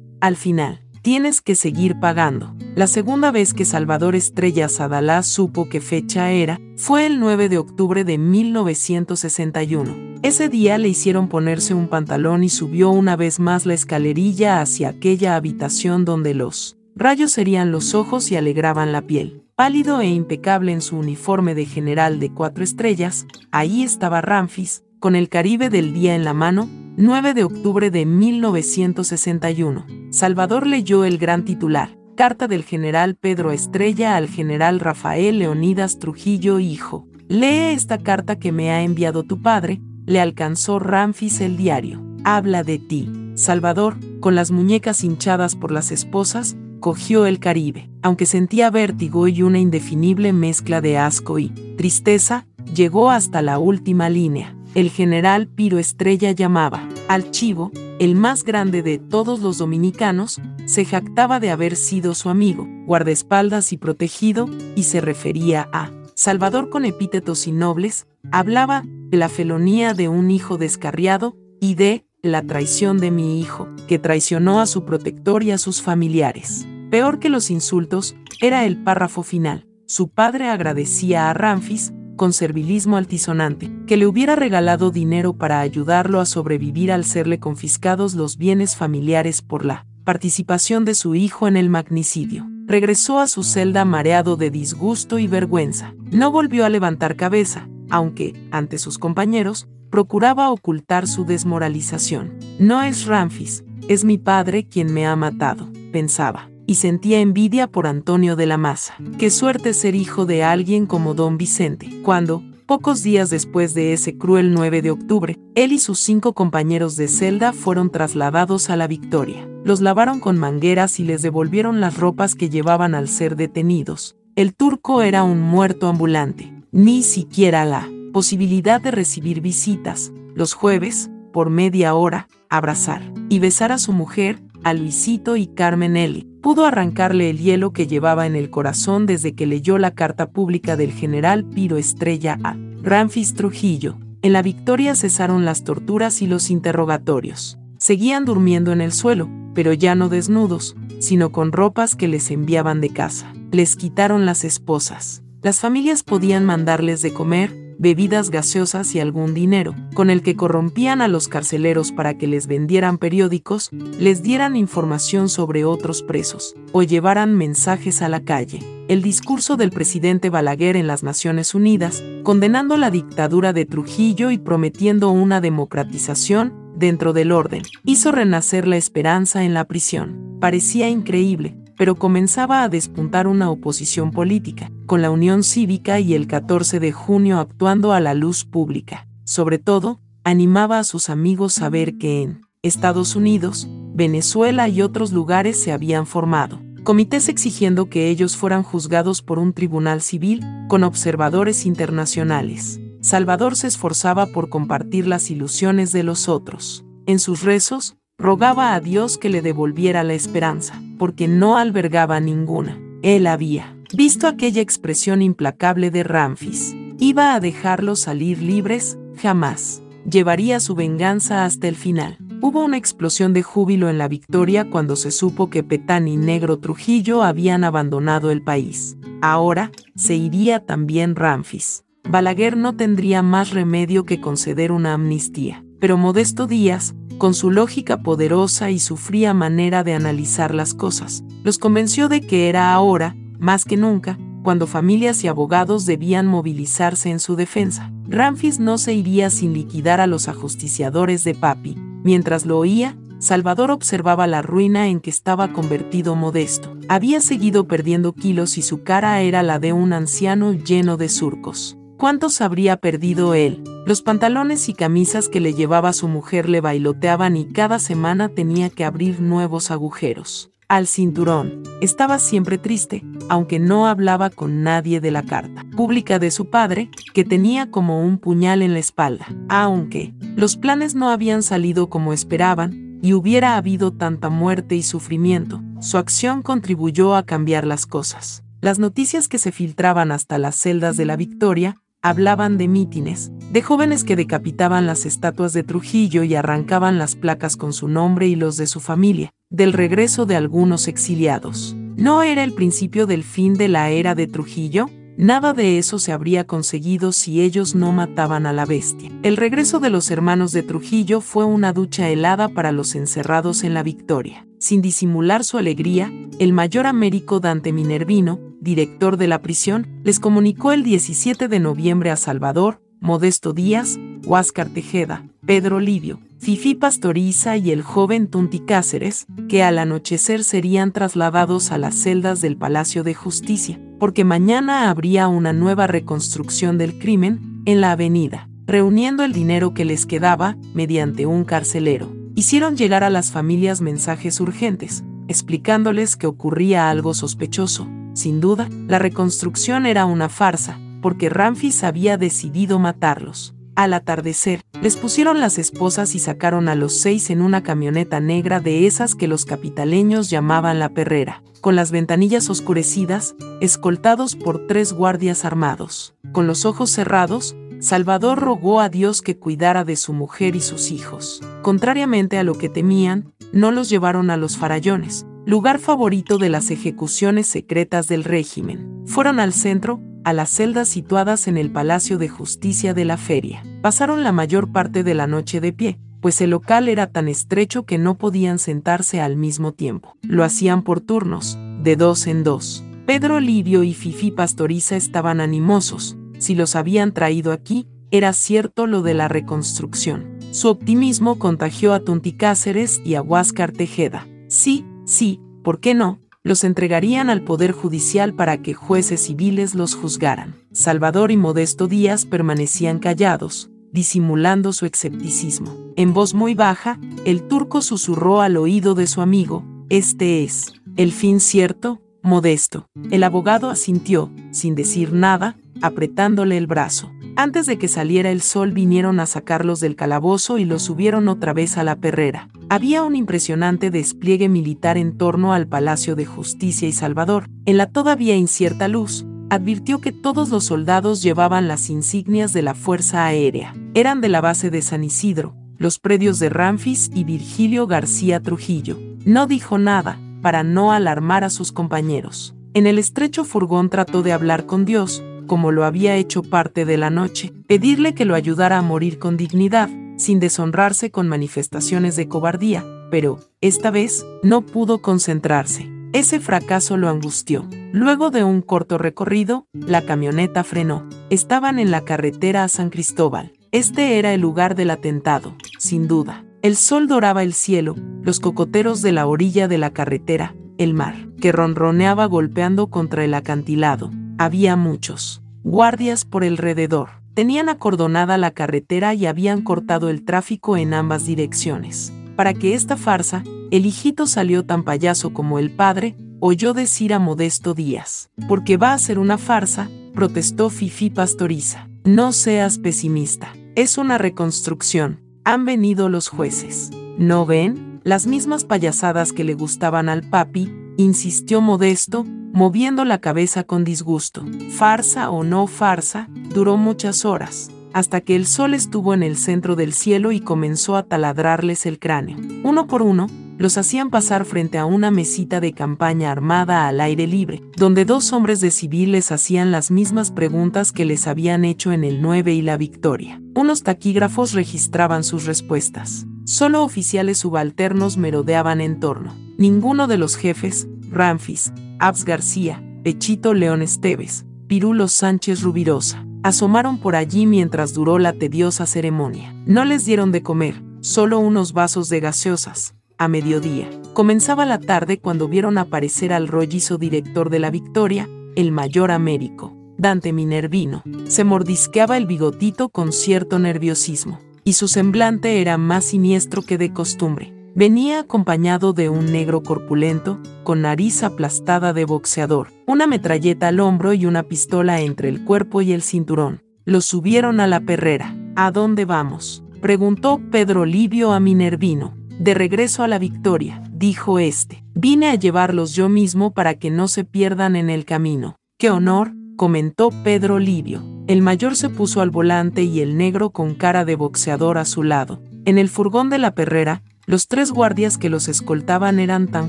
al 0.20 0.37
final, 0.37 0.83
tienes 1.03 1.40
que 1.40 1.55
seguir 1.55 2.01
pagando. 2.01 2.55
La 2.75 2.87
segunda 2.87 3.31
vez 3.31 3.55
que 3.55 3.64
Salvador 3.64 4.16
Estrella 4.16 4.68
Sadalá 4.68 5.22
supo 5.22 5.68
qué 5.68 5.81
fecha 5.81 6.31
era, 6.33 6.61
fue 6.77 7.07
el 7.07 7.20
9 7.20 7.49
de 7.49 7.59
octubre 7.59 8.05
de 8.05 8.18
1961. 8.18 10.16
Ese 10.22 10.49
día 10.49 10.77
le 10.77 10.88
hicieron 10.88 11.29
ponerse 11.29 11.72
un 11.72 11.88
pantalón 11.88 12.42
y 12.42 12.49
subió 12.49 12.90
una 12.90 13.16
vez 13.16 13.38
más 13.38 13.64
la 13.64 13.75
escalerilla 13.75 14.61
hacia 14.61 14.88
aquella 14.88 15.37
habitación 15.37 16.05
donde 16.05 16.35
los 16.35 16.76
rayos 16.97 17.31
serían 17.31 17.71
los 17.71 17.95
ojos 17.95 18.33
y 18.33 18.37
alegraban 18.37 18.91
la 18.91 19.03
piel. 19.03 19.43
Pálido 19.55 20.01
e 20.01 20.09
impecable 20.09 20.73
en 20.73 20.81
su 20.81 20.99
uniforme 20.99 21.55
de 21.55 21.67
general 21.67 22.19
de 22.19 22.33
cuatro 22.33 22.65
estrellas, 22.65 23.27
ahí 23.53 23.83
estaba 23.83 24.21
Ramfis, 24.21 24.83
con 24.99 25.15
el 25.15 25.29
Caribe 25.29 25.71
del 25.71 25.95
día 25.95 26.17
en 26.17 26.25
la 26.25 26.35
mano, 26.35 26.69
9 26.97 27.35
de 27.35 27.45
octubre 27.45 27.91
de 27.91 28.07
1961. 28.07 29.87
Salvador 30.11 30.67
leyó 30.67 31.05
el 31.05 31.19
gran 31.19 31.45
titular, 31.45 31.97
Carta 32.17 32.49
del 32.49 32.65
general 32.65 33.15
Pedro 33.15 33.53
Estrella 33.53 34.17
al 34.17 34.29
general 34.29 34.81
Rafael 34.81 35.39
Leonidas 35.39 35.99
Trujillo, 35.99 36.59
hijo. 36.59 37.07
Lee 37.29 37.75
esta 37.75 37.99
carta 37.99 38.39
que 38.39 38.53
me 38.53 38.71
ha 38.71 38.83
enviado 38.83 39.23
tu 39.23 39.43
padre, 39.43 39.83
le 40.07 40.21
alcanzó 40.21 40.79
Ramfis 40.79 41.43
el 41.43 41.59
diario. 41.59 42.03
Habla 42.25 42.63
de 42.63 42.79
ti. 42.79 43.13
Salvador, 43.35 43.97
con 44.21 44.35
las 44.35 44.51
muñecas 44.51 45.05
hinchadas 45.05 45.57
por 45.57 45.71
las 45.71 45.93
esposas, 45.93 46.57
cogió 46.87 47.27
el 47.27 47.40
Caribe. 47.40 47.90
Aunque 48.01 48.27
sentía 48.27 48.70
vértigo 48.70 49.27
y 49.27 49.42
una 49.42 49.59
indefinible 49.59 50.33
mezcla 50.33 50.81
de 50.81 50.99
asco 50.99 51.40
y 51.40 51.49
tristeza, 51.77 52.46
llegó 52.77 53.11
hasta 53.11 53.42
la 53.42 53.59
última 53.59 54.09
línea. 54.09 54.57
El 54.77 54.90
general 54.90 55.49
Piro 55.49 55.81
Estrella 55.81 56.31
llamaba 56.31 56.88
al 57.09 57.33
chivo, 57.33 57.72
el 57.99 58.14
más 58.14 58.44
grande 58.44 58.85
de 58.85 58.99
todos 58.99 59.40
los 59.40 59.59
dominicanos, 59.59 60.40
se 60.66 60.85
jactaba 60.85 61.40
de 61.40 61.51
haber 61.51 61.75
sido 61.75 62.14
su 62.14 62.29
amigo, 62.29 62.68
guardaespaldas 62.87 63.72
y 63.72 63.79
protegido, 63.79 64.49
y 64.77 64.85
se 64.85 65.01
refería 65.01 65.68
a 65.72 65.90
Salvador 66.14 66.70
con 66.70 66.85
epítetos 66.85 67.49
innobles, 67.49 68.07
hablaba 68.31 68.85
de 68.87 69.16
la 69.16 69.29
felonía 69.29 69.92
de 69.92 70.09
un 70.09 70.31
hijo 70.31 70.57
descarriado 70.57 71.37
y 71.61 71.75
de 71.75 72.07
la 72.22 72.42
traición 72.42 72.99
de 72.99 73.11
mi 73.11 73.40
hijo, 73.40 73.66
que 73.88 73.99
traicionó 73.99 74.61
a 74.61 74.66
su 74.66 74.85
protector 74.85 75.42
y 75.42 75.51
a 75.51 75.59
sus 75.59 75.83
familiares. 75.83 76.64
Peor 76.90 77.18
que 77.18 77.29
los 77.29 77.51
insultos, 77.51 78.16
era 78.40 78.64
el 78.64 78.83
párrafo 78.83 79.22
final. 79.22 79.66
Su 79.87 80.09
padre 80.09 80.49
agradecía 80.49 81.31
a 81.31 81.35
Ramfis, 81.35 81.92
con 82.16 82.33
servilismo 82.33 82.96
altisonante, 82.96 83.70
que 83.87 83.96
le 83.96 84.07
hubiera 84.07 84.37
regalado 84.37 84.90
dinero 84.90 85.35
para 85.35 85.61
ayudarlo 85.61 86.20
a 86.20 86.27
sobrevivir 86.27 86.90
al 86.90 87.05
serle 87.05 87.38
confiscados 87.38 88.14
los 88.14 88.37
bienes 88.37 88.75
familiares 88.75 89.42
por 89.42 89.64
la 89.64 89.87
participación 90.05 90.85
de 90.85 90.94
su 90.94 91.14
hijo 91.14 91.49
en 91.49 91.57
el 91.57 91.68
magnicidio. 91.68 92.46
Regresó 92.66 93.20
a 93.20 93.29
su 93.29 93.42
celda 93.42 93.85
mareado 93.85 94.37
de 94.37 94.51
disgusto 94.51 95.18
y 95.18 95.27
vergüenza. 95.27 95.94
No 96.11 96.33
volvió 96.33 96.64
a 96.64 96.68
levantar 96.68 97.16
cabeza, 97.16 97.68
aunque, 97.90 98.49
ante 98.51 98.79
sus 98.79 98.99
compañeros, 98.99 99.68
procuraba 99.90 100.51
ocultar 100.51 101.07
su 101.07 101.25
desmoralización. 101.25 102.38
No 102.59 102.83
es 102.83 103.07
Ramfis, 103.07 103.64
es 103.88 104.05
mi 104.05 104.18
padre 104.18 104.66
quien 104.66 104.92
me 104.92 105.07
ha 105.07 105.14
matado, 105.14 105.68
pensaba, 105.92 106.49
y 106.66 106.76
sentía 106.76 107.20
envidia 107.20 107.66
por 107.66 107.87
Antonio 107.87 108.37
de 108.37 108.46
la 108.46 108.57
Maza. 108.57 108.94
Qué 109.18 109.31
suerte 109.31 109.74
ser 109.74 109.94
hijo 109.94 110.26
de 110.26 110.42
alguien 110.42 110.87
como 110.87 111.14
don 111.14 111.38
Vicente, 111.38 111.88
cuando, 112.02 112.42
Pocos 112.66 113.05
días 113.05 113.31
después 113.31 113.74
de 113.74 113.92
ese 113.92 114.18
cruel 114.18 114.52
9 114.52 114.83
de 114.83 114.90
octubre, 114.90 115.38
él 115.55 115.70
y 115.70 115.79
sus 115.79 116.00
cinco 116.00 116.33
compañeros 116.33 116.96
de 116.96 117.07
celda 117.07 117.52
fueron 117.52 117.90
trasladados 117.90 118.70
a 118.70 118.76
la 118.76 118.88
Victoria. 118.88 119.48
Los 119.62 119.81
lavaron 119.81 120.18
con 120.18 120.37
mangueras 120.37 120.98
y 120.98 121.05
les 121.05 121.22
devolvieron 121.22 121.81
las 121.81 121.96
ropas 121.96 122.35
que 122.35 122.50
llevaban 122.50 122.96
al 122.96 123.07
ser 123.07 123.37
detenidos. 123.37 124.16
El 124.35 124.52
turco 124.52 125.02
era 125.02 125.22
un 125.22 125.40
muerto 125.40 125.87
ambulante, 125.87 126.52
ni 126.72 127.05
siquiera 127.05 127.64
la 127.64 127.88
posibilidad 128.12 128.81
de 128.81 128.90
recibir 128.90 129.40
visitas, 129.40 130.11
los 130.35 130.52
jueves, 130.52 131.09
por 131.33 131.50
media 131.50 131.94
hora, 131.94 132.26
abrazar 132.48 133.00
y 133.29 133.38
besar 133.38 133.70
a 133.70 133.79
su 133.79 133.92
mujer, 133.92 134.40
a 134.66 134.74
Luisito 134.74 135.37
y 135.37 135.46
Carmen 135.46 135.96
Eli. 135.96 136.26
Pudo 136.42 136.66
arrancarle 136.66 137.31
el 137.31 137.38
hielo 137.38 137.72
que 137.72 137.87
llevaba 137.87 138.26
en 138.26 138.35
el 138.35 138.50
corazón 138.50 139.07
desde 139.07 139.33
que 139.33 139.46
leyó 139.46 139.79
la 139.79 139.92
carta 139.92 140.31
pública 140.31 140.76
del 140.76 140.90
general 140.90 141.44
Piro 141.44 141.76
Estrella 141.76 142.37
a 142.42 142.57
Ramfis 142.83 143.35
Trujillo. 143.35 143.96
En 144.22 144.33
la 144.33 144.42
victoria 144.42 144.96
cesaron 144.96 145.44
las 145.44 145.62
torturas 145.62 146.20
y 146.20 146.26
los 146.26 146.50
interrogatorios. 146.50 147.61
Seguían 147.79 148.24
durmiendo 148.24 148.72
en 148.72 148.81
el 148.81 148.90
suelo, 148.90 149.31
pero 149.55 149.72
ya 149.72 149.94
no 149.94 150.09
desnudos, 150.09 150.74
sino 150.98 151.31
con 151.31 151.52
ropas 151.52 151.94
que 151.94 152.09
les 152.09 152.33
enviaban 152.33 152.81
de 152.81 152.90
casa. 152.90 153.33
Les 153.52 153.76
quitaron 153.76 154.26
las 154.26 154.42
esposas. 154.42 155.22
Las 155.42 155.61
familias 155.61 156.02
podían 156.02 156.44
mandarles 156.44 157.02
de 157.02 157.14
comer, 157.14 157.55
bebidas 157.79 158.31
gaseosas 158.31 158.95
y 158.95 159.01
algún 159.01 159.35
dinero, 159.35 159.75
con 159.95 160.11
el 160.11 160.23
que 160.23 160.37
corrompían 160.37 161.01
a 161.01 161.09
los 161.09 161.29
carceleros 161.29 161.93
para 161.93 162.17
que 162.17 162.27
les 162.27 162.47
vendieran 162.47 162.99
periódicos, 162.99 163.71
les 163.99 164.23
dieran 164.23 164.57
información 164.57 165.29
sobre 165.29 165.65
otros 165.65 166.03
presos, 166.03 166.55
o 166.73 166.83
llevaran 166.83 167.35
mensajes 167.35 168.03
a 168.03 168.09
la 168.09 168.21
calle. 168.21 168.61
El 168.89 169.03
discurso 169.03 169.57
del 169.57 169.71
presidente 169.71 170.31
Balaguer 170.31 170.77
en 170.77 170.87
las 170.87 171.03
Naciones 171.03 171.55
Unidas, 171.55 172.05
condenando 172.23 172.77
la 172.77 172.91
dictadura 172.91 173.53
de 173.53 173.67
Trujillo 173.67 174.31
y 174.31 174.39
prometiendo 174.39 175.11
una 175.11 175.41
democratización 175.41 176.53
dentro 176.77 177.12
del 177.12 177.33
orden, 177.33 177.62
hizo 177.85 178.12
renacer 178.12 178.69
la 178.69 178.77
esperanza 178.77 179.45
en 179.45 179.55
la 179.55 179.65
prisión. 179.65 180.37
Parecía 180.41 180.89
increíble, 180.89 181.57
pero 181.77 181.97
comenzaba 181.97 182.62
a 182.62 182.69
despuntar 182.69 183.27
una 183.27 183.51
oposición 183.51 184.11
política, 184.11 184.71
con 184.87 185.03
la 185.03 185.11
Unión 185.11 185.43
Cívica 185.43 186.01
y 186.01 186.15
el 186.15 186.27
14 186.27 186.81
de 186.81 186.93
junio 186.93 187.39
actuando 187.39 187.93
a 187.93 188.01
la 188.01 188.15
luz 188.15 188.45
pública. 188.45 189.07
Sobre 189.25 189.59
todo, 189.59 190.01
animaba 190.25 190.79
a 190.79 190.85
sus 190.85 191.11
amigos 191.11 191.61
a 191.62 191.69
ver 191.69 191.99
que 191.99 192.23
en 192.23 192.43
Estados 192.62 193.17
Unidos, 193.17 193.69
Venezuela 193.95 194.69
y 194.69 194.83
otros 194.83 195.12
lugares 195.12 195.62
se 195.62 195.73
habían 195.73 196.07
formado 196.07 196.67
comités 196.87 197.29
exigiendo 197.29 197.91
que 197.91 198.11
ellos 198.11 198.37
fueran 198.37 198.62
juzgados 198.62 199.21
por 199.21 199.41
un 199.41 199.53
tribunal 199.53 200.01
civil 200.03 200.45
con 200.69 200.85
observadores 200.85 201.67
internacionales. 201.67 202.79
Salvador 203.01 203.57
se 203.57 203.67
esforzaba 203.67 204.27
por 204.27 204.49
compartir 204.49 205.09
las 205.09 205.29
ilusiones 205.29 205.91
de 205.91 206.05
los 206.05 206.29
otros. 206.29 206.85
En 207.07 207.19
sus 207.19 207.43
rezos, 207.43 207.97
rogaba 208.18 208.74
a 208.74 208.81
Dios 208.81 209.18
que 209.18 209.29
le 209.29 209.42
devolviera 209.42 210.02
la 210.02 210.14
esperanza, 210.14 210.81
porque 210.98 211.29
no 211.29 211.59
albergaba 211.59 212.18
ninguna. 212.20 212.81
Él 213.02 213.26
había 213.26 213.76
visto 213.94 214.26
aquella 214.26 214.62
expresión 214.62 215.22
implacable 215.22 215.90
de 215.90 216.02
Ramfis. 216.02 216.74
Iba 216.98 217.35
a 217.35 217.40
dejarlos 217.40 218.00
salir 218.00 218.40
libres, 218.40 218.98
jamás. 219.16 219.83
Llevaría 220.11 220.61
su 220.61 220.74
venganza 220.74 221.44
hasta 221.44 221.68
el 221.68 221.76
final. 221.76 222.16
Hubo 222.40 222.64
una 222.64 222.76
explosión 222.76 223.33
de 223.33 223.42
júbilo 223.42 223.88
en 223.88 223.98
la 223.98 224.09
victoria 224.09 224.70
cuando 224.70 224.96
se 224.96 225.11
supo 225.11 225.50
que 225.50 225.62
Petán 225.62 226.09
y 226.09 226.16
Negro 226.16 226.59
Trujillo 226.59 227.22
habían 227.22 227.64
abandonado 227.64 228.31
el 228.31 228.42
país. 228.42 228.96
Ahora 229.20 229.72
se 229.94 230.14
iría 230.14 230.61
también 230.64 231.16
Ramfis. 231.16 231.85
Balaguer 232.09 232.57
no 232.57 232.76
tendría 232.76 233.22
más 233.22 233.50
remedio 233.50 234.05
que 234.05 234.20
conceder 234.20 234.70
una 234.70 234.94
amnistía, 234.94 235.64
pero 235.81 235.96
Modesto 235.96 236.46
Díaz, 236.46 236.94
con 237.18 237.35
su 237.35 237.50
lógica 237.50 238.02
poderosa 238.02 238.70
y 238.70 238.79
su 238.79 238.96
fría 238.96 239.35
manera 239.35 239.85
de 239.85 239.94
analizar 239.94 240.55
las 240.55 240.74
cosas. 240.74 241.24
Los 241.42 241.59
convenció 241.59 242.09
de 242.09 242.20
que 242.20 242.48
era 242.48 242.72
ahora, 242.72 243.16
más 243.38 243.64
que 243.64 243.76
nunca, 243.76 244.18
cuando 244.42 244.66
familias 244.66 245.24
y 245.24 245.29
abogados 245.29 245.87
debían 245.87 246.26
movilizarse 246.26 247.11
en 247.11 247.18
su 247.18 247.37
defensa. 247.37 247.90
Ramfis 248.09 248.61
no 248.61 248.79
se 248.79 248.94
iría 248.94 249.31
sin 249.31 249.52
liquidar 249.52 250.00
a 250.00 250.07
los 250.07 250.29
ajusticiadores 250.29 251.24
de 251.24 251.35
Papi. 251.35 251.76
Mientras 252.05 252.46
lo 252.46 252.59
oía, 252.59 252.96
Salvador 253.18 253.70
observaba 253.70 254.26
la 254.26 254.42
ruina 254.42 254.88
en 254.88 255.00
que 255.00 255.11
estaba 255.11 255.52
convertido 255.52 256.14
Modesto. 256.14 256.76
Había 256.88 257.20
seguido 257.20 257.66
perdiendo 257.66 258.12
kilos 258.12 258.59
y 258.59 258.62
su 258.62 258.83
cara 258.83 259.20
era 259.22 259.42
la 259.42 259.59
de 259.59 259.72
un 259.72 259.92
anciano 259.92 260.52
lleno 260.52 260.96
de 260.96 261.09
surcos. 261.09 261.76
¿Cuántos 261.99 262.43
habría 262.43 262.77
perdido 262.77 263.33
él? 263.33 263.65
Los 263.87 264.03
pantalones 264.03 264.69
y 264.69 264.75
camisas 264.75 265.31
que 265.31 265.41
le 265.41 265.55
llevaba 265.55 265.95
su 265.95 266.09
mujer 266.09 266.47
le 266.47 266.61
bailoteaban 266.61 267.39
y 267.39 267.47
cada 267.47 267.79
semana 267.79 268.29
tenía 268.29 268.69
que 268.69 268.85
abrir 268.85 269.23
nuevos 269.23 269.71
agujeros. 269.71 270.51
Al 270.69 270.89
cinturón. 270.89 271.63
Estaba 271.81 272.19
siempre 272.19 272.59
triste, 272.59 273.03
aunque 273.31 273.59
no 273.59 273.87
hablaba 273.87 274.29
con 274.29 274.63
nadie 274.63 275.01
de 275.01 275.11
la 275.11 275.23
carta 275.23 275.65
pública 275.75 276.19
de 276.19 276.31
su 276.31 276.51
padre, 276.51 276.91
que 277.15 277.25
tenía 277.25 277.71
como 277.71 278.03
un 278.03 278.19
puñal 278.19 278.61
en 278.61 278.75
la 278.75 278.79
espalda. 278.79 279.27
Aunque 279.49 280.13
los 280.37 280.59
planes 280.59 280.95
no 280.95 281.09
habían 281.09 281.43
salido 281.43 281.89
como 281.89 282.13
esperaban, 282.13 282.99
y 283.03 283.15
hubiera 283.15 283.57
habido 283.57 283.93
tanta 283.93 284.29
muerte 284.29 284.75
y 284.75 284.83
sufrimiento, 284.83 285.63
su 285.81 285.97
acción 285.97 286.43
contribuyó 286.43 287.15
a 287.15 287.25
cambiar 287.25 287.67
las 287.67 287.87
cosas. 287.87 288.43
Las 288.61 288.79
noticias 288.79 289.29
que 289.29 289.39
se 289.39 289.53
filtraban 289.53 290.11
hasta 290.13 290.39
las 290.39 290.57
celdas 290.57 290.97
de 290.97 291.05
la 291.05 291.17
Victoria 291.17 291.77
hablaban 292.09 292.57
de 292.57 292.69
mítines, 292.69 293.33
de 293.51 293.62
jóvenes 293.62 294.05
que 294.05 294.16
decapitaban 294.16 294.87
las 294.87 295.07
estatuas 295.07 295.53
de 295.53 295.62
Trujillo 295.62 296.23
y 296.23 296.35
arrancaban 296.35 296.99
las 296.99 297.16
placas 297.16 297.57
con 297.57 297.73
su 297.73 297.88
nombre 297.88 298.29
y 298.29 298.37
los 298.37 298.57
de 298.57 298.66
su 298.66 298.81
familia, 298.81 299.33
del 299.51 299.73
regreso 299.73 300.25
de 300.25 300.37
algunos 300.37 300.88
exiliados. 300.88 301.75
¿No 301.97 302.23
era 302.23 302.45
el 302.45 302.53
principio 302.53 303.07
del 303.07 303.25
fin 303.25 303.55
de 303.55 303.69
la 303.69 303.90
era 303.90 304.14
de 304.14 304.27
Trujillo? 304.27 304.88
Nada 305.16 305.55
de 305.55 305.79
eso 305.79 305.99
se 305.99 306.12
habría 306.12 306.47
conseguido 306.47 307.11
si 307.11 307.40
ellos 307.40 307.75
no 307.75 307.90
mataban 307.90 308.45
a 308.45 308.53
la 308.53 308.66
bestia. 308.66 309.11
El 309.23 309.38
regreso 309.38 309.81
de 309.81 309.88
los 309.88 310.11
hermanos 310.11 310.53
de 310.53 310.62
Trujillo 310.62 311.23
fue 311.23 311.45
una 311.45 311.73
ducha 311.73 312.11
helada 312.11 312.49
para 312.49 312.71
los 312.71 312.95
encerrados 312.95 313.64
en 313.64 313.73
la 313.73 313.83
victoria. 313.83 314.47
Sin 314.59 314.83
disimular 314.83 315.42
su 315.42 315.57
alegría, 315.57 316.12
el 316.38 316.53
mayor 316.53 316.87
Américo 316.87 317.40
Dante 317.40 317.73
Minervino, 317.73 318.38
director 318.66 319.16
de 319.16 319.29
la 319.29 319.40
prisión, 319.40 319.87
les 320.02 320.20
comunicó 320.20 320.72
el 320.72 320.83
17 320.83 321.48
de 321.48 321.61
noviembre 321.61 322.11
a 322.11 322.16
Salvador, 322.16 322.83
Modesto 323.00 323.52
Díaz, 323.52 323.98
Huáscar 324.26 324.68
Tejeda, 324.68 325.24
Pedro 325.46 325.79
Livio, 325.79 326.18
Fifi 326.38 326.74
Pastoriza 326.74 327.57
y 327.57 327.70
el 327.70 327.83
joven 327.83 328.26
Tunti 328.26 328.59
Cáceres, 328.59 329.26
que 329.48 329.62
al 329.62 329.79
anochecer 329.79 330.42
serían 330.42 330.90
trasladados 330.90 331.70
a 331.70 331.79
las 331.79 331.94
celdas 331.94 332.40
del 332.40 332.57
Palacio 332.57 333.05
de 333.05 333.14
Justicia, 333.14 333.81
porque 334.00 334.24
mañana 334.24 334.90
habría 334.90 335.29
una 335.29 335.52
nueva 335.52 335.87
reconstrucción 335.87 336.76
del 336.76 336.98
crimen 336.98 337.62
en 337.66 337.81
la 337.81 337.92
avenida, 337.92 338.48
reuniendo 338.66 339.22
el 339.22 339.33
dinero 339.33 339.74
que 339.74 339.85
les 339.85 340.07
quedaba 340.07 340.57
mediante 340.74 341.24
un 341.24 341.44
carcelero. 341.44 342.12
Hicieron 342.35 342.76
llegar 342.76 343.05
a 343.05 343.11
las 343.11 343.31
familias 343.31 343.81
mensajes 343.81 344.40
urgentes, 344.40 345.05
explicándoles 345.29 346.16
que 346.16 346.26
ocurría 346.26 346.90
algo 346.90 347.14
sospechoso. 347.14 347.88
Sin 348.16 348.40
duda, 348.40 348.70
la 348.88 348.98
reconstrucción 348.98 349.85
era 349.85 350.07
una 350.07 350.31
farsa, 350.31 350.81
porque 351.02 351.29
Ramfis 351.29 351.85
había 351.85 352.16
decidido 352.16 352.79
matarlos. 352.79 353.55
Al 353.74 353.92
atardecer, 353.92 354.62
les 354.81 354.96
pusieron 354.96 355.38
las 355.38 355.59
esposas 355.59 356.14
y 356.14 356.18
sacaron 356.18 356.70
a 356.70 356.74
los 356.74 356.94
seis 356.94 357.29
en 357.29 357.42
una 357.42 357.62
camioneta 357.62 358.18
negra 358.18 358.59
de 358.59 358.87
esas 358.87 359.14
que 359.14 359.29
los 359.29 359.44
capitaleños 359.44 360.31
llamaban 360.31 360.79
la 360.79 360.88
perrera, 360.88 361.42
con 361.61 361.76
las 361.76 361.90
ventanillas 361.90 362.48
oscurecidas, 362.48 363.35
escoltados 363.61 364.35
por 364.35 364.66
tres 364.66 364.94
guardias 364.94 365.44
armados. 365.44 366.14
Con 366.33 366.46
los 366.46 366.64
ojos 366.64 366.88
cerrados, 366.88 367.55
Salvador 367.81 368.38
rogó 368.38 368.81
a 368.81 368.88
Dios 368.88 369.20
que 369.20 369.37
cuidara 369.37 369.85
de 369.85 369.96
su 369.96 370.14
mujer 370.14 370.57
y 370.57 370.62
sus 370.62 370.90
hijos. 370.90 371.42
Contrariamente 371.61 372.38
a 372.38 372.44
lo 372.44 372.55
que 372.57 372.70
temían, 372.70 373.35
no 373.52 373.72
los 373.72 373.90
llevaron 373.90 374.31
a 374.31 374.38
los 374.38 374.57
farallones, 374.57 375.26
lugar 375.47 375.79
favorito 375.79 376.39
de 376.39 376.49
las 376.49 376.73
ejecuciones 376.73 377.47
secretas 377.47 378.09
del 378.09 378.25
régimen. 378.25 379.05
Fueron 379.07 379.39
al 379.39 379.53
centro, 379.53 380.01
a 380.25 380.33
las 380.33 380.51
celdas 380.51 380.89
situadas 380.89 381.47
en 381.47 381.57
el 381.57 381.71
Palacio 381.71 382.19
de 382.19 382.29
Justicia 382.29 382.95
de 382.95 383.05
la 383.05 383.17
Feria. 383.17 383.63
Pasaron 383.81 384.25
la 384.25 384.33
mayor 384.33 384.73
parte 384.73 385.05
de 385.05 385.15
la 385.15 385.29
noche 385.29 385.61
de 385.61 385.73
pie, 385.73 386.01
pues 386.21 386.41
el 386.41 386.51
local 386.51 386.89
era 386.89 387.07
tan 387.07 387.29
estrecho 387.29 387.85
que 387.87 387.97
no 387.97 388.19
podían 388.19 388.59
sentarse 388.59 389.21
al 389.21 389.37
mismo 389.37 389.73
tiempo. 389.73 390.17
Lo 390.23 390.43
hacían 390.43 390.83
por 390.83 391.01
turnos, 391.01 391.57
de 391.81 391.95
dos 391.95 392.27
en 392.27 392.43
dos. 392.43 392.85
Pedro 393.07 393.39
Livio 393.39 393.85
y 393.85 393.95
Fifi 393.95 394.33
Pastoriza 394.33 394.97
estaban 394.97 395.41
animosos. 395.41 396.17
Si 396.41 396.57
los 396.57 396.75
habían 396.75 397.13
traído 397.13 397.53
aquí, 397.53 397.87
era 398.11 398.33
cierto 398.33 398.89
lo 398.89 399.03
de 399.03 399.15
la 399.15 399.29
reconstrucción. 399.29 400.39
Su 400.51 400.71
optimismo 400.71 401.39
contagió 401.39 401.95
a 401.95 402.01
Tunti 402.01 402.33
Cáceres 402.33 403.01
y 403.05 403.15
a 403.15 403.23
Huáscar 403.23 403.71
Tejeda. 403.71 404.27
Sí, 404.49 404.85
sí, 405.07 405.40
¿por 405.62 405.81
qué 405.81 405.95
no? 405.95 406.21
los 406.47 406.62
entregarían 406.62 407.29
al 407.29 407.42
Poder 407.42 407.73
Judicial 407.73 408.33
para 408.33 408.62
que 408.62 408.73
jueces 408.73 409.21
civiles 409.27 409.75
los 409.75 409.97
juzgaran. 409.97 410.55
Salvador 410.71 411.33
y 411.33 411.37
Modesto 411.37 411.88
Díaz 411.88 412.25
permanecían 412.25 413.01
callados, 413.01 413.69
disimulando 413.92 414.73
su 414.73 414.87
escepticismo. 414.87 415.77
En 415.97 416.14
voz 416.14 416.35
muy 416.35 416.55
baja, 416.55 417.01
el 417.25 417.42
turco 417.49 417.83
susurró 417.83 418.42
al 418.42 418.57
oído 418.59 418.95
de 418.95 419.09
su 419.09 419.23
amigo, 419.23 419.64
Este 419.88 420.45
es, 420.45 420.73
el 420.97 421.11
fin 421.11 421.40
cierto, 421.40 422.01
Modesto. 422.23 422.87
El 423.11 423.25
abogado 423.25 423.69
asintió, 423.69 424.31
sin 424.53 424.77
decir 424.77 425.12
nada, 425.12 425.57
apretándole 425.83 426.57
el 426.59 426.69
brazo. 426.69 427.11
Antes 427.38 427.66
de 427.66 427.77
que 427.77 427.87
saliera 427.87 428.31
el 428.31 428.40
sol 428.40 428.72
vinieron 428.72 429.20
a 429.20 429.27
sacarlos 429.27 429.79
del 429.81 429.94
calabozo 429.94 430.57
y 430.57 430.64
los 430.64 430.83
subieron 430.83 431.29
otra 431.29 431.53
vez 431.53 431.77
a 431.77 431.85
la 431.85 431.96
perrera. 431.96 432.49
Había 432.70 433.03
un 433.03 433.14
impresionante 433.14 433.90
despliegue 433.90 434.49
militar 434.49 434.96
en 434.96 435.18
torno 435.18 435.53
al 435.53 435.68
Palacio 435.68 436.16
de 436.16 436.25
Justicia 436.25 436.88
y 436.88 436.92
Salvador. 436.92 437.51
En 437.66 437.77
la 437.77 437.88
todavía 437.88 438.37
incierta 438.37 438.88
luz, 438.88 439.27
advirtió 439.51 440.01
que 440.01 440.12
todos 440.12 440.49
los 440.49 440.64
soldados 440.64 441.22
llevaban 441.22 441.68
las 441.68 441.90
insignias 441.90 442.55
de 442.55 442.62
la 442.62 442.75
Fuerza 442.75 443.27
Aérea. 443.27 443.75
Eran 443.92 444.22
de 444.22 444.31
la 444.31 444.40
base 444.40 444.70
de 444.70 444.81
San 444.81 445.05
Isidro, 445.05 445.55
los 445.77 445.99
predios 445.99 446.38
de 446.38 446.49
Ramfis 446.49 447.11
y 447.14 447.25
Virgilio 447.25 447.87
García 447.87 448.40
Trujillo. 448.40 448.99
No 449.27 449.46
dijo 449.46 449.77
nada, 449.77 450.18
para 450.40 450.62
no 450.62 450.90
alarmar 450.90 451.44
a 451.44 451.51
sus 451.51 451.70
compañeros. 451.70 452.55
En 452.72 452.87
el 452.87 452.99
estrecho 452.99 453.44
furgón 453.44 453.90
trató 453.90 454.22
de 454.22 454.33
hablar 454.33 454.64
con 454.64 454.87
Dios, 454.87 455.22
como 455.47 455.73
lo 455.73 455.85
había 455.85 456.17
hecho 456.17 456.43
parte 456.43 456.85
de 456.85 456.97
la 456.97 457.11
noche, 457.11 457.53
pedirle 457.67 458.15
que 458.15 458.25
lo 458.25 458.35
ayudara 458.35 458.79
a 458.79 458.83
morir 458.83 459.19
con 459.19 459.37
dignidad, 459.37 459.89
sin 460.17 460.41
deshonrarse 460.41 461.11
con 461.11 461.29
manifestaciones 461.29 462.17
de 462.17 462.29
cobardía, 462.29 462.85
pero, 463.11 463.39
esta 463.61 463.91
vez, 463.91 464.27
no 464.43 464.63
pudo 464.63 464.99
concentrarse. 464.99 465.91
Ese 466.13 466.41
fracaso 466.41 466.97
lo 466.97 467.09
angustió. 467.09 467.67
Luego 467.93 468.31
de 468.31 468.43
un 468.43 468.63
corto 468.63 468.97
recorrido, 468.97 469.67
la 469.73 470.03
camioneta 470.03 470.65
frenó. 470.65 471.07
Estaban 471.31 471.79
en 471.79 471.91
la 471.91 472.03
carretera 472.03 472.65
a 472.65 472.69
San 472.69 472.91
Cristóbal. 472.91 473.53
Este 473.71 474.19
era 474.19 474.33
el 474.33 474.41
lugar 474.41 474.75
del 474.75 474.91
atentado, 474.91 475.55
sin 475.79 476.09
duda. 476.09 476.45
El 476.63 476.77
sol 476.77 477.07
doraba 477.07 477.43
el 477.43 477.53
cielo, 477.53 477.95
los 478.23 478.41
cocoteros 478.41 479.03
de 479.03 479.13
la 479.13 479.27
orilla 479.27 479.69
de 479.69 479.79
la 479.79 479.91
carretera, 479.91 480.55
el 480.79 480.95
mar, 480.95 481.15
que 481.41 481.53
ronroneaba 481.53 482.27
golpeando 482.27 482.89
contra 482.89 483.25
el 483.25 483.35
acantilado, 483.35 484.11
había 484.38 484.77
muchos 484.77 485.42
guardias 485.66 486.25
por 486.25 486.44
alrededor. 486.44 487.09
Tenían 487.35 487.68
acordonada 487.68 488.38
la 488.38 488.53
carretera 488.53 489.14
y 489.14 489.27
habían 489.27 489.62
cortado 489.62 490.09
el 490.09 490.25
tráfico 490.25 490.77
en 490.77 490.94
ambas 490.94 491.27
direcciones. 491.27 492.12
Para 492.37 492.55
que 492.55 492.75
esta 492.75 492.96
farsa, 492.96 493.42
el 493.70 493.85
hijito 493.85 494.27
salió 494.27 494.64
tan 494.64 494.85
payaso 494.85 495.33
como 495.33 495.59
el 495.59 495.72
padre, 495.72 496.16
oyó 496.38 496.72
decir 496.72 497.12
a 497.12 497.18
Modesto 497.18 497.75
Díaz. 497.75 498.31
Porque 498.46 498.77
va 498.77 498.92
a 498.92 498.99
ser 498.99 499.18
una 499.18 499.38
farsa, 499.38 499.90
protestó 500.14 500.70
Fifi 500.70 501.11
Pastoriza. 501.11 501.88
No 502.05 502.33
seas 502.33 502.79
pesimista. 502.79 503.53
Es 503.75 503.99
una 503.99 504.18
reconstrucción. 504.18 505.20
Han 505.44 505.64
venido 505.64 506.09
los 506.09 506.29
jueces. 506.29 506.90
¿No 507.18 507.44
ven? 507.44 508.01
Las 508.05 508.29
mismas 508.29 508.64
payasadas 508.64 509.33
que 509.33 509.42
le 509.42 509.55
gustaban 509.55 510.09
al 510.09 510.22
papi, 510.22 510.72
insistió 510.96 511.61
Modesto, 511.61 512.25
moviendo 512.57 513.05
la 513.05 513.19
cabeza 513.19 513.64
con 513.64 513.85
disgusto. 513.85 514.42
Farsa 514.71 515.29
o 515.29 515.45
no 515.45 515.66
farsa, 515.66 516.31
duró 516.55 516.79
muchas 516.79 517.27
horas, 517.27 517.71
hasta 517.92 518.23
que 518.23 518.35
el 518.35 518.47
sol 518.47 518.73
estuvo 518.73 519.12
en 519.12 519.23
el 519.23 519.37
centro 519.37 519.77
del 519.77 519.92
cielo 519.92 520.33
y 520.33 520.40
comenzó 520.40 520.97
a 520.97 521.03
taladrarles 521.03 521.85
el 521.85 521.99
cráneo. 521.99 522.38
Uno 522.64 522.87
por 522.87 523.03
uno, 523.03 523.27
los 523.59 523.77
hacían 523.77 524.09
pasar 524.09 524.47
frente 524.47 524.79
a 524.79 524.87
una 524.87 525.11
mesita 525.11 525.61
de 525.61 525.75
campaña 525.75 526.33
armada 526.33 526.88
al 526.88 527.03
aire 527.03 527.27
libre, 527.27 527.62
donde 527.77 528.07
dos 528.07 528.33
hombres 528.33 528.62
de 528.62 528.71
civil 528.71 529.12
les 529.12 529.33
hacían 529.33 529.71
las 529.71 529.90
mismas 529.90 530.31
preguntas 530.31 530.92
que 530.92 531.05
les 531.05 531.27
habían 531.27 531.62
hecho 531.62 531.92
en 531.92 532.05
el 532.05 532.23
9 532.23 532.55
y 532.55 532.62
la 532.62 532.79
Victoria. 532.79 533.38
Unos 533.55 533.83
taquígrafos 533.83 534.55
registraban 534.55 535.25
sus 535.25 535.45
respuestas. 535.45 536.25
Solo 536.45 536.85
oficiales 536.85 537.37
subalternos 537.37 538.16
merodeaban 538.16 538.81
en 538.81 538.99
torno. 538.99 539.35
Ninguno 539.59 540.07
de 540.07 540.16
los 540.16 540.37
jefes, 540.37 540.88
Ramfis, 541.11 541.71
Abs 541.99 542.25
García, 542.25 542.83
Pechito 543.03 543.55
León 543.55 543.83
Esteves, 543.83 544.45
Pirulo 544.67 545.09
Sánchez 545.09 545.63
Rubirosa, 545.63 546.27
asomaron 546.43 546.99
por 546.99 547.17
allí 547.17 547.47
mientras 547.47 547.95
duró 547.95 548.19
la 548.19 548.33
tediosa 548.33 548.87
ceremonia. 548.87 549.55
No 549.67 549.85
les 549.85 550.05
dieron 550.05 550.33
de 550.33 550.43
comer, 550.43 550.83
solo 551.01 551.39
unos 551.39 551.73
vasos 551.73 552.09
de 552.09 552.21
gaseosas. 552.21 552.95
A 553.19 553.29
mediodía, 553.29 553.89
comenzaba 554.13 554.67
la 554.67 554.79
tarde 554.79 555.19
cuando 555.19 555.49
vieron 555.49 555.79
aparecer 555.79 556.33
al 556.33 556.49
rollizo 556.49 556.99
director 556.99 557.49
de 557.49 557.61
la 557.61 557.71
Victoria, 557.71 558.29
el 558.57 558.73
mayor 558.73 559.11
Américo, 559.11 559.75
Dante 559.97 560.35
Minervino. 560.35 561.03
Se 561.29 561.45
mordisqueaba 561.45 562.19
el 562.19 562.27
bigotito 562.27 562.91
con 562.91 563.13
cierto 563.13 563.59
nerviosismo, 563.59 564.39
y 564.65 564.75
su 564.75 564.89
semblante 564.89 565.63
era 565.63 565.79
más 565.79 566.05
siniestro 566.05 566.61
que 566.61 566.77
de 566.77 566.93
costumbre. 566.93 567.56
Venía 567.77 568.21
acompañado 568.21 568.95
de 568.95 569.11
un 569.11 569.31
negro 569.31 569.62
corpulento, 569.62 570.41
con 570.65 570.81
nariz 570.81 571.23
aplastada 571.23 571.93
de 571.93 572.07
boxeador, 572.07 572.69
una 572.87 573.07
metralleta 573.07 573.69
al 573.69 573.81
hombro 573.81 574.15
y 574.15 574.25
una 574.25 574.45
pistola 574.45 575.03
entre 575.03 575.29
el 575.29 575.45
cuerpo 575.45 575.83
y 575.83 575.93
el 575.93 576.01
cinturón. 576.01 576.62
Lo 576.87 577.03
subieron 577.03 577.61
a 577.61 577.67
la 577.67 577.81
perrera. 577.81 578.35
¿A 578.57 578.71
dónde 578.71 579.05
vamos? 579.05 579.62
preguntó 579.83 580.41
Pedro 580.51 580.87
Livio 580.87 581.33
a 581.33 581.39
Minervino. 581.39 582.17
De 582.41 582.55
regreso 582.55 583.03
a 583.03 583.09
la 583.09 583.19
victoria, 583.19 583.83
dijo 583.93 584.39
este. 584.39 584.83
Vine 584.95 585.29
a 585.29 585.35
llevarlos 585.35 585.95
yo 585.95 586.09
mismo 586.09 586.55
para 586.55 586.77
que 586.77 586.91
no 586.91 587.09
se 587.09 587.25
pierdan 587.25 587.77
en 587.77 587.91
el 587.91 588.07
camino. 588.07 588.57
¡Qué 588.79 588.89
honor! 588.89 589.35
comentó 589.57 590.09
Pedro 590.25 590.59
Livio. 590.59 591.03
El 591.27 591.43
mayor 591.43 591.77
se 591.77 591.91
puso 591.91 592.23
al 592.23 592.31
volante 592.31 592.85
y 592.85 593.01
el 593.01 593.19
negro 593.19 593.51
con 593.51 593.75
cara 593.75 594.07
de 594.07 594.17
boxeador 594.17 594.79
a 594.79 594.87
su 594.87 595.03
lado. 595.03 595.43
En 595.67 595.77
el 595.77 595.91
furgón 595.91 596.31
de 596.31 596.39
la 596.39 596.55
perrera, 596.55 597.03
los 597.27 597.49
tres 597.49 597.73
guardias 597.73 598.19
que 598.19 598.31
los 598.31 598.47
escoltaban 598.47 599.19
eran 599.19 599.49
tan 599.49 599.69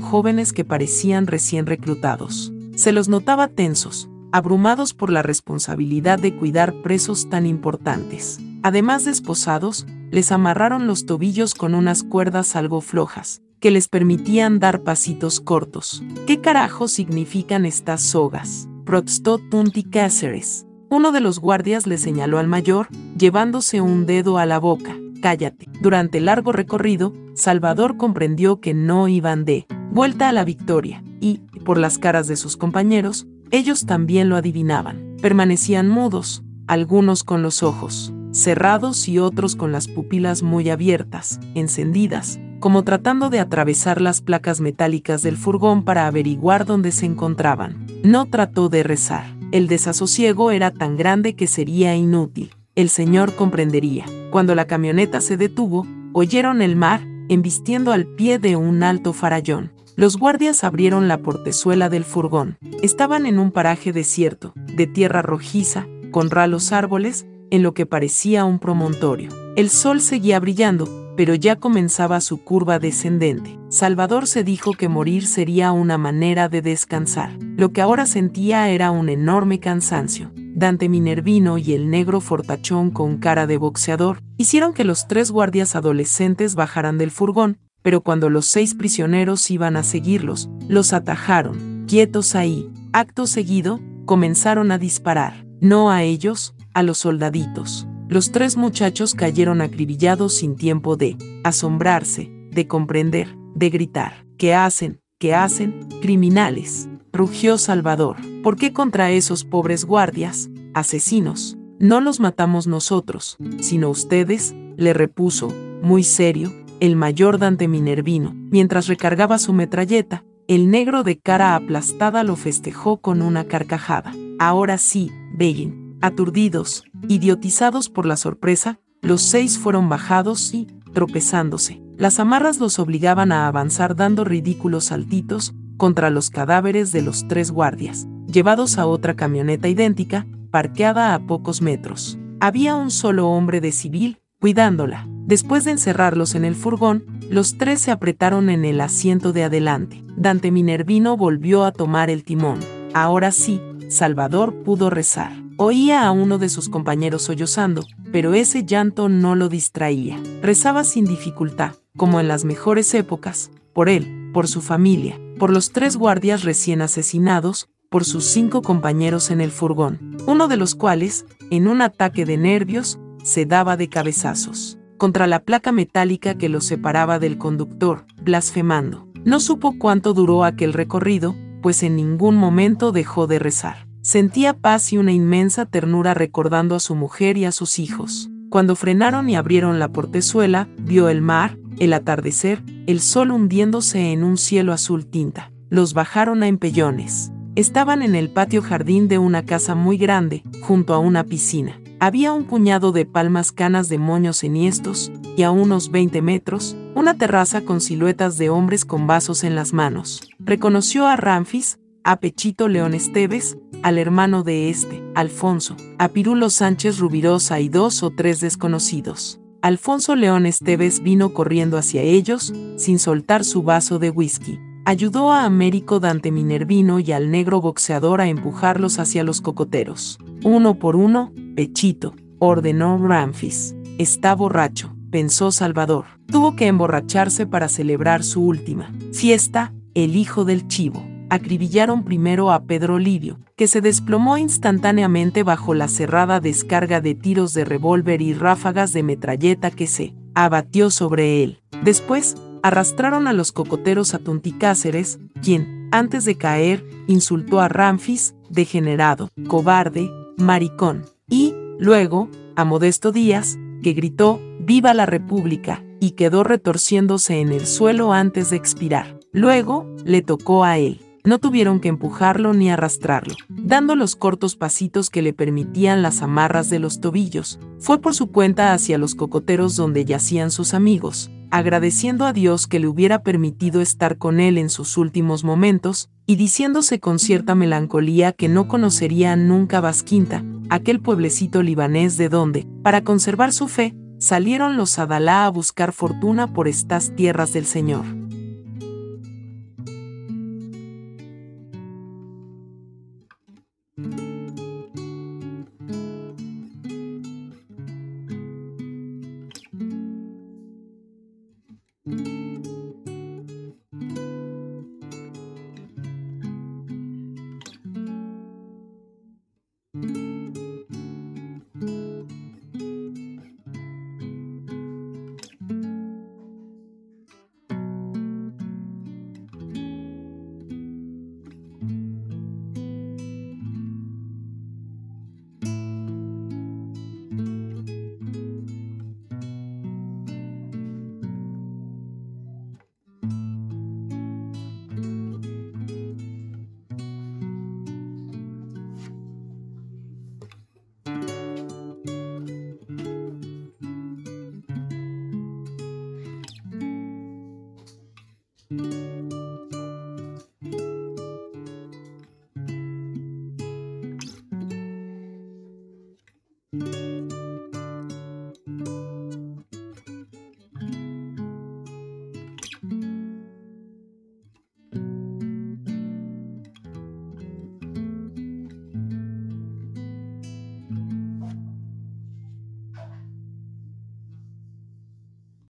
jóvenes 0.00 0.52
que 0.52 0.64
parecían 0.64 1.26
recién 1.26 1.66
reclutados. 1.66 2.52
Se 2.76 2.92
los 2.92 3.08
notaba 3.08 3.48
tensos, 3.48 4.08
abrumados 4.30 4.94
por 4.94 5.10
la 5.10 5.22
responsabilidad 5.22 6.20
de 6.20 6.36
cuidar 6.36 6.72
presos 6.82 7.28
tan 7.28 7.46
importantes. 7.46 8.38
Además 8.62 9.04
de 9.04 9.10
esposados, 9.10 9.86
les 10.12 10.30
amarraron 10.30 10.86
los 10.86 11.04
tobillos 11.04 11.54
con 11.54 11.74
unas 11.74 12.04
cuerdas 12.04 12.54
algo 12.54 12.80
flojas, 12.80 13.42
que 13.58 13.72
les 13.72 13.88
permitían 13.88 14.60
dar 14.60 14.82
pasitos 14.82 15.40
cortos. 15.40 16.04
¿Qué 16.28 16.40
carajo 16.40 16.86
significan 16.86 17.66
estas 17.66 18.02
sogas? 18.02 18.68
protestó 18.84 19.38
Tunti 19.38 19.82
Cáceres. 19.82 20.64
Uno 20.90 21.10
de 21.10 21.20
los 21.20 21.40
guardias 21.40 21.88
le 21.88 21.98
señaló 21.98 22.38
al 22.38 22.46
mayor, 22.46 22.86
llevándose 23.18 23.80
un 23.80 24.06
dedo 24.06 24.38
a 24.38 24.46
la 24.46 24.58
boca 24.58 24.96
cállate. 25.20 25.68
Durante 25.80 26.18
el 26.18 26.26
largo 26.26 26.52
recorrido, 26.52 27.12
Salvador 27.34 27.96
comprendió 27.96 28.60
que 28.60 28.74
no 28.74 29.08
iban 29.08 29.44
de 29.44 29.66
vuelta 29.90 30.28
a 30.28 30.32
la 30.32 30.44
victoria, 30.44 31.02
y, 31.20 31.38
por 31.64 31.78
las 31.78 31.98
caras 31.98 32.28
de 32.28 32.36
sus 32.36 32.56
compañeros, 32.56 33.26
ellos 33.50 33.86
también 33.86 34.28
lo 34.28 34.36
adivinaban. 34.36 35.16
Permanecían 35.20 35.88
mudos, 35.88 36.42
algunos 36.66 37.24
con 37.24 37.42
los 37.42 37.62
ojos 37.62 38.12
cerrados 38.32 39.08
y 39.08 39.18
otros 39.18 39.56
con 39.56 39.72
las 39.72 39.88
pupilas 39.88 40.42
muy 40.42 40.70
abiertas, 40.70 41.40
encendidas, 41.54 42.38
como 42.60 42.84
tratando 42.84 43.30
de 43.30 43.40
atravesar 43.40 44.00
las 44.00 44.20
placas 44.20 44.60
metálicas 44.60 45.22
del 45.22 45.36
furgón 45.36 45.84
para 45.84 46.06
averiguar 46.06 46.64
dónde 46.64 46.92
se 46.92 47.06
encontraban. 47.06 47.86
No 48.02 48.26
trató 48.26 48.68
de 48.68 48.82
rezar. 48.82 49.24
El 49.52 49.66
desasosiego 49.66 50.50
era 50.50 50.70
tan 50.70 50.96
grande 50.96 51.34
que 51.34 51.46
sería 51.46 51.96
inútil 51.96 52.50
el 52.78 52.90
Señor 52.90 53.34
comprendería. 53.34 54.04
Cuando 54.30 54.54
la 54.54 54.68
camioneta 54.68 55.20
se 55.20 55.36
detuvo, 55.36 55.84
oyeron 56.12 56.62
el 56.62 56.76
mar, 56.76 57.00
embistiendo 57.28 57.90
al 57.90 58.06
pie 58.06 58.38
de 58.38 58.54
un 58.54 58.84
alto 58.84 59.12
farallón. 59.12 59.72
Los 59.96 60.16
guardias 60.16 60.62
abrieron 60.62 61.08
la 61.08 61.18
portezuela 61.18 61.88
del 61.88 62.04
furgón. 62.04 62.56
Estaban 62.80 63.26
en 63.26 63.40
un 63.40 63.50
paraje 63.50 63.92
desierto, 63.92 64.52
de 64.54 64.86
tierra 64.86 65.22
rojiza, 65.22 65.88
con 66.12 66.30
ralos 66.30 66.70
árboles, 66.70 67.26
en 67.50 67.64
lo 67.64 67.74
que 67.74 67.84
parecía 67.84 68.44
un 68.44 68.60
promontorio. 68.60 69.30
El 69.56 69.70
sol 69.70 70.00
seguía 70.00 70.38
brillando, 70.38 71.14
pero 71.16 71.34
ya 71.34 71.56
comenzaba 71.56 72.20
su 72.20 72.44
curva 72.44 72.78
descendente. 72.78 73.58
Salvador 73.70 74.28
se 74.28 74.44
dijo 74.44 74.72
que 74.72 74.88
morir 74.88 75.26
sería 75.26 75.72
una 75.72 75.98
manera 75.98 76.48
de 76.48 76.62
descansar. 76.62 77.36
Lo 77.56 77.72
que 77.72 77.80
ahora 77.80 78.06
sentía 78.06 78.68
era 78.68 78.92
un 78.92 79.08
enorme 79.08 79.58
cansancio. 79.58 80.30
Dante 80.58 80.88
Minervino 80.88 81.56
y 81.56 81.72
el 81.72 81.88
negro 81.88 82.20
fortachón 82.20 82.90
con 82.90 83.18
cara 83.18 83.46
de 83.46 83.58
boxeador 83.58 84.20
hicieron 84.38 84.74
que 84.74 84.82
los 84.82 85.06
tres 85.06 85.30
guardias 85.30 85.76
adolescentes 85.76 86.56
bajaran 86.56 86.98
del 86.98 87.12
furgón, 87.12 87.58
pero 87.80 88.00
cuando 88.00 88.28
los 88.28 88.46
seis 88.46 88.74
prisioneros 88.74 89.48
iban 89.52 89.76
a 89.76 89.84
seguirlos, 89.84 90.50
los 90.66 90.92
atajaron, 90.92 91.84
quietos 91.86 92.34
ahí. 92.34 92.68
Acto 92.92 93.28
seguido, 93.28 93.78
comenzaron 94.04 94.72
a 94.72 94.78
disparar, 94.78 95.46
no 95.60 95.92
a 95.92 96.02
ellos, 96.02 96.56
a 96.74 96.82
los 96.82 96.98
soldaditos. 96.98 97.86
Los 98.08 98.32
tres 98.32 98.56
muchachos 98.56 99.14
cayeron 99.14 99.60
acribillados 99.60 100.34
sin 100.34 100.56
tiempo 100.56 100.96
de 100.96 101.16
asombrarse, 101.44 102.32
de 102.50 102.66
comprender, 102.66 103.36
de 103.54 103.70
gritar. 103.70 104.26
¿Qué 104.36 104.54
hacen? 104.54 105.00
¿Qué 105.20 105.36
hacen? 105.36 105.86
Criminales 106.02 106.88
rugió 107.18 107.58
Salvador. 107.58 108.16
¿Por 108.42 108.56
qué 108.56 108.72
contra 108.72 109.10
esos 109.10 109.44
pobres 109.44 109.84
guardias, 109.84 110.48
asesinos? 110.72 111.58
No 111.80 112.00
los 112.00 112.20
matamos 112.20 112.66
nosotros, 112.68 113.36
sino 113.60 113.90
ustedes, 113.90 114.54
le 114.76 114.94
repuso, 114.94 115.52
muy 115.82 116.04
serio, 116.04 116.52
el 116.78 116.94
mayor 116.94 117.38
Dante 117.38 117.66
Minervino. 117.66 118.34
Mientras 118.50 118.86
recargaba 118.86 119.38
su 119.38 119.52
metralleta, 119.52 120.24
el 120.46 120.70
negro 120.70 121.02
de 121.02 121.18
cara 121.18 121.56
aplastada 121.56 122.22
lo 122.22 122.36
festejó 122.36 122.98
con 122.98 123.20
una 123.20 123.44
carcajada. 123.44 124.14
Ahora 124.38 124.78
sí, 124.78 125.10
Begin. 125.34 125.98
Aturdidos, 126.00 126.84
idiotizados 127.08 127.90
por 127.90 128.06
la 128.06 128.16
sorpresa, 128.16 128.78
los 129.02 129.22
seis 129.22 129.58
fueron 129.58 129.88
bajados 129.88 130.54
y, 130.54 130.68
tropezándose, 130.94 131.82
las 131.96 132.20
amarras 132.20 132.60
los 132.60 132.78
obligaban 132.78 133.32
a 133.32 133.48
avanzar 133.48 133.96
dando 133.96 134.22
ridículos 134.22 134.84
saltitos, 134.84 135.54
contra 135.78 136.10
los 136.10 136.28
cadáveres 136.28 136.92
de 136.92 137.00
los 137.00 137.26
tres 137.26 137.50
guardias, 137.50 138.06
llevados 138.26 138.76
a 138.76 138.84
otra 138.84 139.14
camioneta 139.16 139.68
idéntica, 139.68 140.26
parqueada 140.50 141.14
a 141.14 141.20
pocos 141.20 141.62
metros. 141.62 142.18
Había 142.40 142.76
un 142.76 142.90
solo 142.90 143.28
hombre 143.28 143.62
de 143.62 143.72
civil, 143.72 144.20
cuidándola. 144.40 145.06
Después 145.26 145.64
de 145.64 145.70
encerrarlos 145.70 146.34
en 146.34 146.44
el 146.44 146.54
furgón, 146.54 147.04
los 147.30 147.58
tres 147.58 147.80
se 147.80 147.90
apretaron 147.90 148.50
en 148.50 148.64
el 148.64 148.80
asiento 148.80 149.32
de 149.32 149.44
adelante. 149.44 150.04
Dante 150.16 150.50
Minervino 150.50 151.16
volvió 151.16 151.64
a 151.64 151.72
tomar 151.72 152.10
el 152.10 152.24
timón. 152.24 152.58
Ahora 152.94 153.30
sí, 153.30 153.60
Salvador 153.88 154.62
pudo 154.64 154.90
rezar. 154.90 155.32
Oía 155.56 156.06
a 156.06 156.12
uno 156.12 156.38
de 156.38 156.48
sus 156.48 156.68
compañeros 156.68 157.22
sollozando, 157.22 157.84
pero 158.12 158.34
ese 158.34 158.64
llanto 158.64 159.08
no 159.08 159.34
lo 159.34 159.48
distraía. 159.48 160.18
Rezaba 160.40 160.84
sin 160.84 161.04
dificultad, 161.04 161.72
como 161.96 162.20
en 162.20 162.28
las 162.28 162.44
mejores 162.44 162.94
épocas, 162.94 163.50
por 163.74 163.88
él, 163.88 164.30
por 164.32 164.46
su 164.46 164.60
familia, 164.60 165.18
por 165.38 165.50
los 165.50 165.72
tres 165.72 165.96
guardias 165.96 166.42
recién 166.42 166.82
asesinados, 166.82 167.68
por 167.88 168.04
sus 168.04 168.24
cinco 168.24 168.60
compañeros 168.62 169.30
en 169.30 169.40
el 169.40 169.50
furgón, 169.50 170.18
uno 170.26 170.48
de 170.48 170.56
los 170.56 170.74
cuales, 170.74 171.24
en 171.50 171.68
un 171.68 171.80
ataque 171.80 172.26
de 172.26 172.36
nervios, 172.36 172.98
se 173.22 173.46
daba 173.46 173.76
de 173.76 173.88
cabezazos 173.88 174.78
contra 174.98 175.26
la 175.26 175.40
placa 175.40 175.72
metálica 175.72 176.34
que 176.34 176.50
los 176.50 176.64
separaba 176.66 177.18
del 177.18 177.38
conductor, 177.38 178.04
blasfemando. 178.20 179.08
No 179.24 179.40
supo 179.40 179.78
cuánto 179.78 180.12
duró 180.12 180.44
aquel 180.44 180.72
recorrido, 180.72 181.34
pues 181.62 181.82
en 181.82 181.96
ningún 181.96 182.36
momento 182.36 182.92
dejó 182.92 183.26
de 183.26 183.38
rezar. 183.38 183.86
Sentía 184.02 184.54
paz 184.54 184.92
y 184.92 184.98
una 184.98 185.12
inmensa 185.12 185.66
ternura 185.66 186.14
recordando 186.14 186.74
a 186.74 186.80
su 186.80 186.94
mujer 186.94 187.36
y 187.36 187.44
a 187.44 187.52
sus 187.52 187.78
hijos. 187.78 188.28
Cuando 188.50 188.74
frenaron 188.76 189.28
y 189.28 189.36
abrieron 189.36 189.78
la 189.78 189.88
portezuela, 189.88 190.68
vio 190.78 191.08
el 191.08 191.20
mar, 191.20 191.58
el 191.80 191.92
atardecer, 191.92 192.62
el 192.86 193.00
sol 193.00 193.30
hundiéndose 193.30 194.12
en 194.12 194.24
un 194.24 194.36
cielo 194.36 194.72
azul 194.72 195.06
tinta. 195.06 195.52
Los 195.70 195.94
bajaron 195.94 196.42
a 196.42 196.48
empellones. 196.48 197.32
Estaban 197.54 198.02
en 198.02 198.14
el 198.14 198.30
patio 198.30 198.62
jardín 198.62 199.08
de 199.08 199.18
una 199.18 199.44
casa 199.44 199.74
muy 199.74 199.98
grande, 199.98 200.42
junto 200.62 200.94
a 200.94 200.98
una 200.98 201.24
piscina. 201.24 201.80
Había 202.00 202.32
un 202.32 202.44
puñado 202.44 202.92
de 202.92 203.04
palmas 203.04 203.50
canas 203.50 203.88
de 203.88 203.98
moños 203.98 204.44
enhiestos, 204.44 205.10
y 205.36 205.42
a 205.42 205.50
unos 205.50 205.90
20 205.90 206.22
metros, 206.22 206.76
una 206.94 207.14
terraza 207.14 207.62
con 207.62 207.80
siluetas 207.80 208.38
de 208.38 208.50
hombres 208.50 208.84
con 208.84 209.06
vasos 209.06 209.44
en 209.44 209.54
las 209.54 209.72
manos. 209.72 210.22
Reconoció 210.38 211.06
a 211.06 211.16
Ramfis, 211.16 211.78
a 212.04 212.16
Pechito 212.16 212.68
León 212.68 212.94
Esteves, 212.94 213.58
al 213.82 213.98
hermano 213.98 214.42
de 214.42 214.70
este, 214.70 215.02
Alfonso, 215.14 215.76
a 215.98 216.08
Pirulo 216.08 216.50
Sánchez 216.50 216.98
Rubirosa 216.98 217.60
y 217.60 217.68
dos 217.68 218.02
o 218.02 218.10
tres 218.10 218.40
desconocidos. 218.40 219.40
Alfonso 219.60 220.14
León 220.14 220.46
Esteves 220.46 221.02
vino 221.02 221.34
corriendo 221.34 221.78
hacia 221.78 222.02
ellos, 222.02 222.52
sin 222.76 222.98
soltar 222.98 223.44
su 223.44 223.64
vaso 223.64 223.98
de 223.98 224.10
whisky. 224.10 224.60
Ayudó 224.84 225.32
a 225.32 225.44
Américo 225.44 225.98
Dante 225.98 226.30
Minervino 226.30 227.00
y 227.00 227.10
al 227.10 227.30
negro 227.30 227.60
boxeador 227.60 228.20
a 228.20 228.28
empujarlos 228.28 229.00
hacia 229.00 229.24
los 229.24 229.40
cocoteros. 229.40 230.18
Uno 230.44 230.78
por 230.78 230.94
uno, 230.94 231.32
Pechito, 231.56 232.14
ordenó 232.38 233.04
Ramfis. 233.04 233.74
Está 233.98 234.34
borracho, 234.34 234.94
pensó 235.10 235.50
Salvador. 235.50 236.04
Tuvo 236.26 236.54
que 236.54 236.68
emborracharse 236.68 237.46
para 237.46 237.68
celebrar 237.68 238.22
su 238.22 238.42
última 238.42 238.94
fiesta, 239.12 239.74
el 239.94 240.14
hijo 240.14 240.44
del 240.44 240.68
chivo 240.68 241.02
acribillaron 241.30 242.04
primero 242.04 242.50
a 242.50 242.64
Pedro 242.64 242.98
Livio, 242.98 243.38
que 243.56 243.68
se 243.68 243.80
desplomó 243.80 244.38
instantáneamente 244.38 245.42
bajo 245.42 245.74
la 245.74 245.88
cerrada 245.88 246.40
descarga 246.40 247.00
de 247.00 247.14
tiros 247.14 247.54
de 247.54 247.64
revólver 247.64 248.22
y 248.22 248.34
ráfagas 248.34 248.92
de 248.92 249.02
metralleta 249.02 249.70
que 249.70 249.86
se 249.86 250.14
abatió 250.34 250.90
sobre 250.90 251.42
él. 251.42 251.60
Después, 251.82 252.36
arrastraron 252.62 253.26
a 253.26 253.32
los 253.32 253.52
cocoteros 253.52 254.14
a 254.14 254.18
Tunticáceres, 254.18 255.18
quien, 255.42 255.88
antes 255.92 256.24
de 256.24 256.36
caer, 256.36 256.84
insultó 257.06 257.60
a 257.60 257.68
Ramfis, 257.68 258.34
degenerado, 258.50 259.30
cobarde, 259.48 260.10
maricón, 260.36 261.04
y, 261.28 261.54
luego, 261.78 262.28
a 262.56 262.64
Modesto 262.64 263.12
Díaz, 263.12 263.58
que 263.82 263.92
gritó, 263.92 264.40
¡Viva 264.60 264.94
la 264.94 265.06
República! 265.06 265.82
y 266.00 266.12
quedó 266.12 266.44
retorciéndose 266.44 267.40
en 267.40 267.52
el 267.52 267.66
suelo 267.66 268.12
antes 268.12 268.50
de 268.50 268.56
expirar. 268.56 269.18
Luego, 269.32 269.86
le 270.04 270.22
tocó 270.22 270.64
a 270.64 270.78
él. 270.78 271.00
No 271.24 271.38
tuvieron 271.38 271.80
que 271.80 271.88
empujarlo 271.88 272.54
ni 272.54 272.70
arrastrarlo, 272.70 273.34
dando 273.48 273.96
los 273.96 274.16
cortos 274.16 274.56
pasitos 274.56 275.10
que 275.10 275.22
le 275.22 275.32
permitían 275.32 276.02
las 276.02 276.22
amarras 276.22 276.70
de 276.70 276.78
los 276.78 277.00
tobillos. 277.00 277.58
Fue 277.78 278.00
por 278.00 278.14
su 278.14 278.28
cuenta 278.30 278.72
hacia 278.72 278.98
los 278.98 279.14
cocoteros 279.14 279.76
donde 279.76 280.04
yacían 280.04 280.50
sus 280.50 280.74
amigos, 280.74 281.30
agradeciendo 281.50 282.24
a 282.24 282.32
Dios 282.32 282.66
que 282.66 282.78
le 282.78 282.88
hubiera 282.88 283.22
permitido 283.22 283.80
estar 283.80 284.18
con 284.18 284.40
él 284.40 284.58
en 284.58 284.70
sus 284.70 284.96
últimos 284.96 285.44
momentos, 285.44 286.10
y 286.26 286.36
diciéndose 286.36 287.00
con 287.00 287.18
cierta 287.18 287.54
melancolía 287.54 288.32
que 288.32 288.48
no 288.48 288.68
conocería 288.68 289.34
nunca 289.34 289.80
Vasquinta, 289.80 290.44
aquel 290.68 291.00
pueblecito 291.00 291.62
libanés 291.62 292.16
de 292.16 292.28
donde, 292.28 292.66
para 292.82 293.02
conservar 293.02 293.52
su 293.52 293.68
fe, 293.68 293.94
salieron 294.18 294.76
los 294.76 294.98
Adalá 294.98 295.46
a 295.46 295.50
buscar 295.50 295.92
fortuna 295.92 296.52
por 296.52 296.68
estas 296.68 297.14
tierras 297.14 297.52
del 297.52 297.64
Señor. 297.64 298.04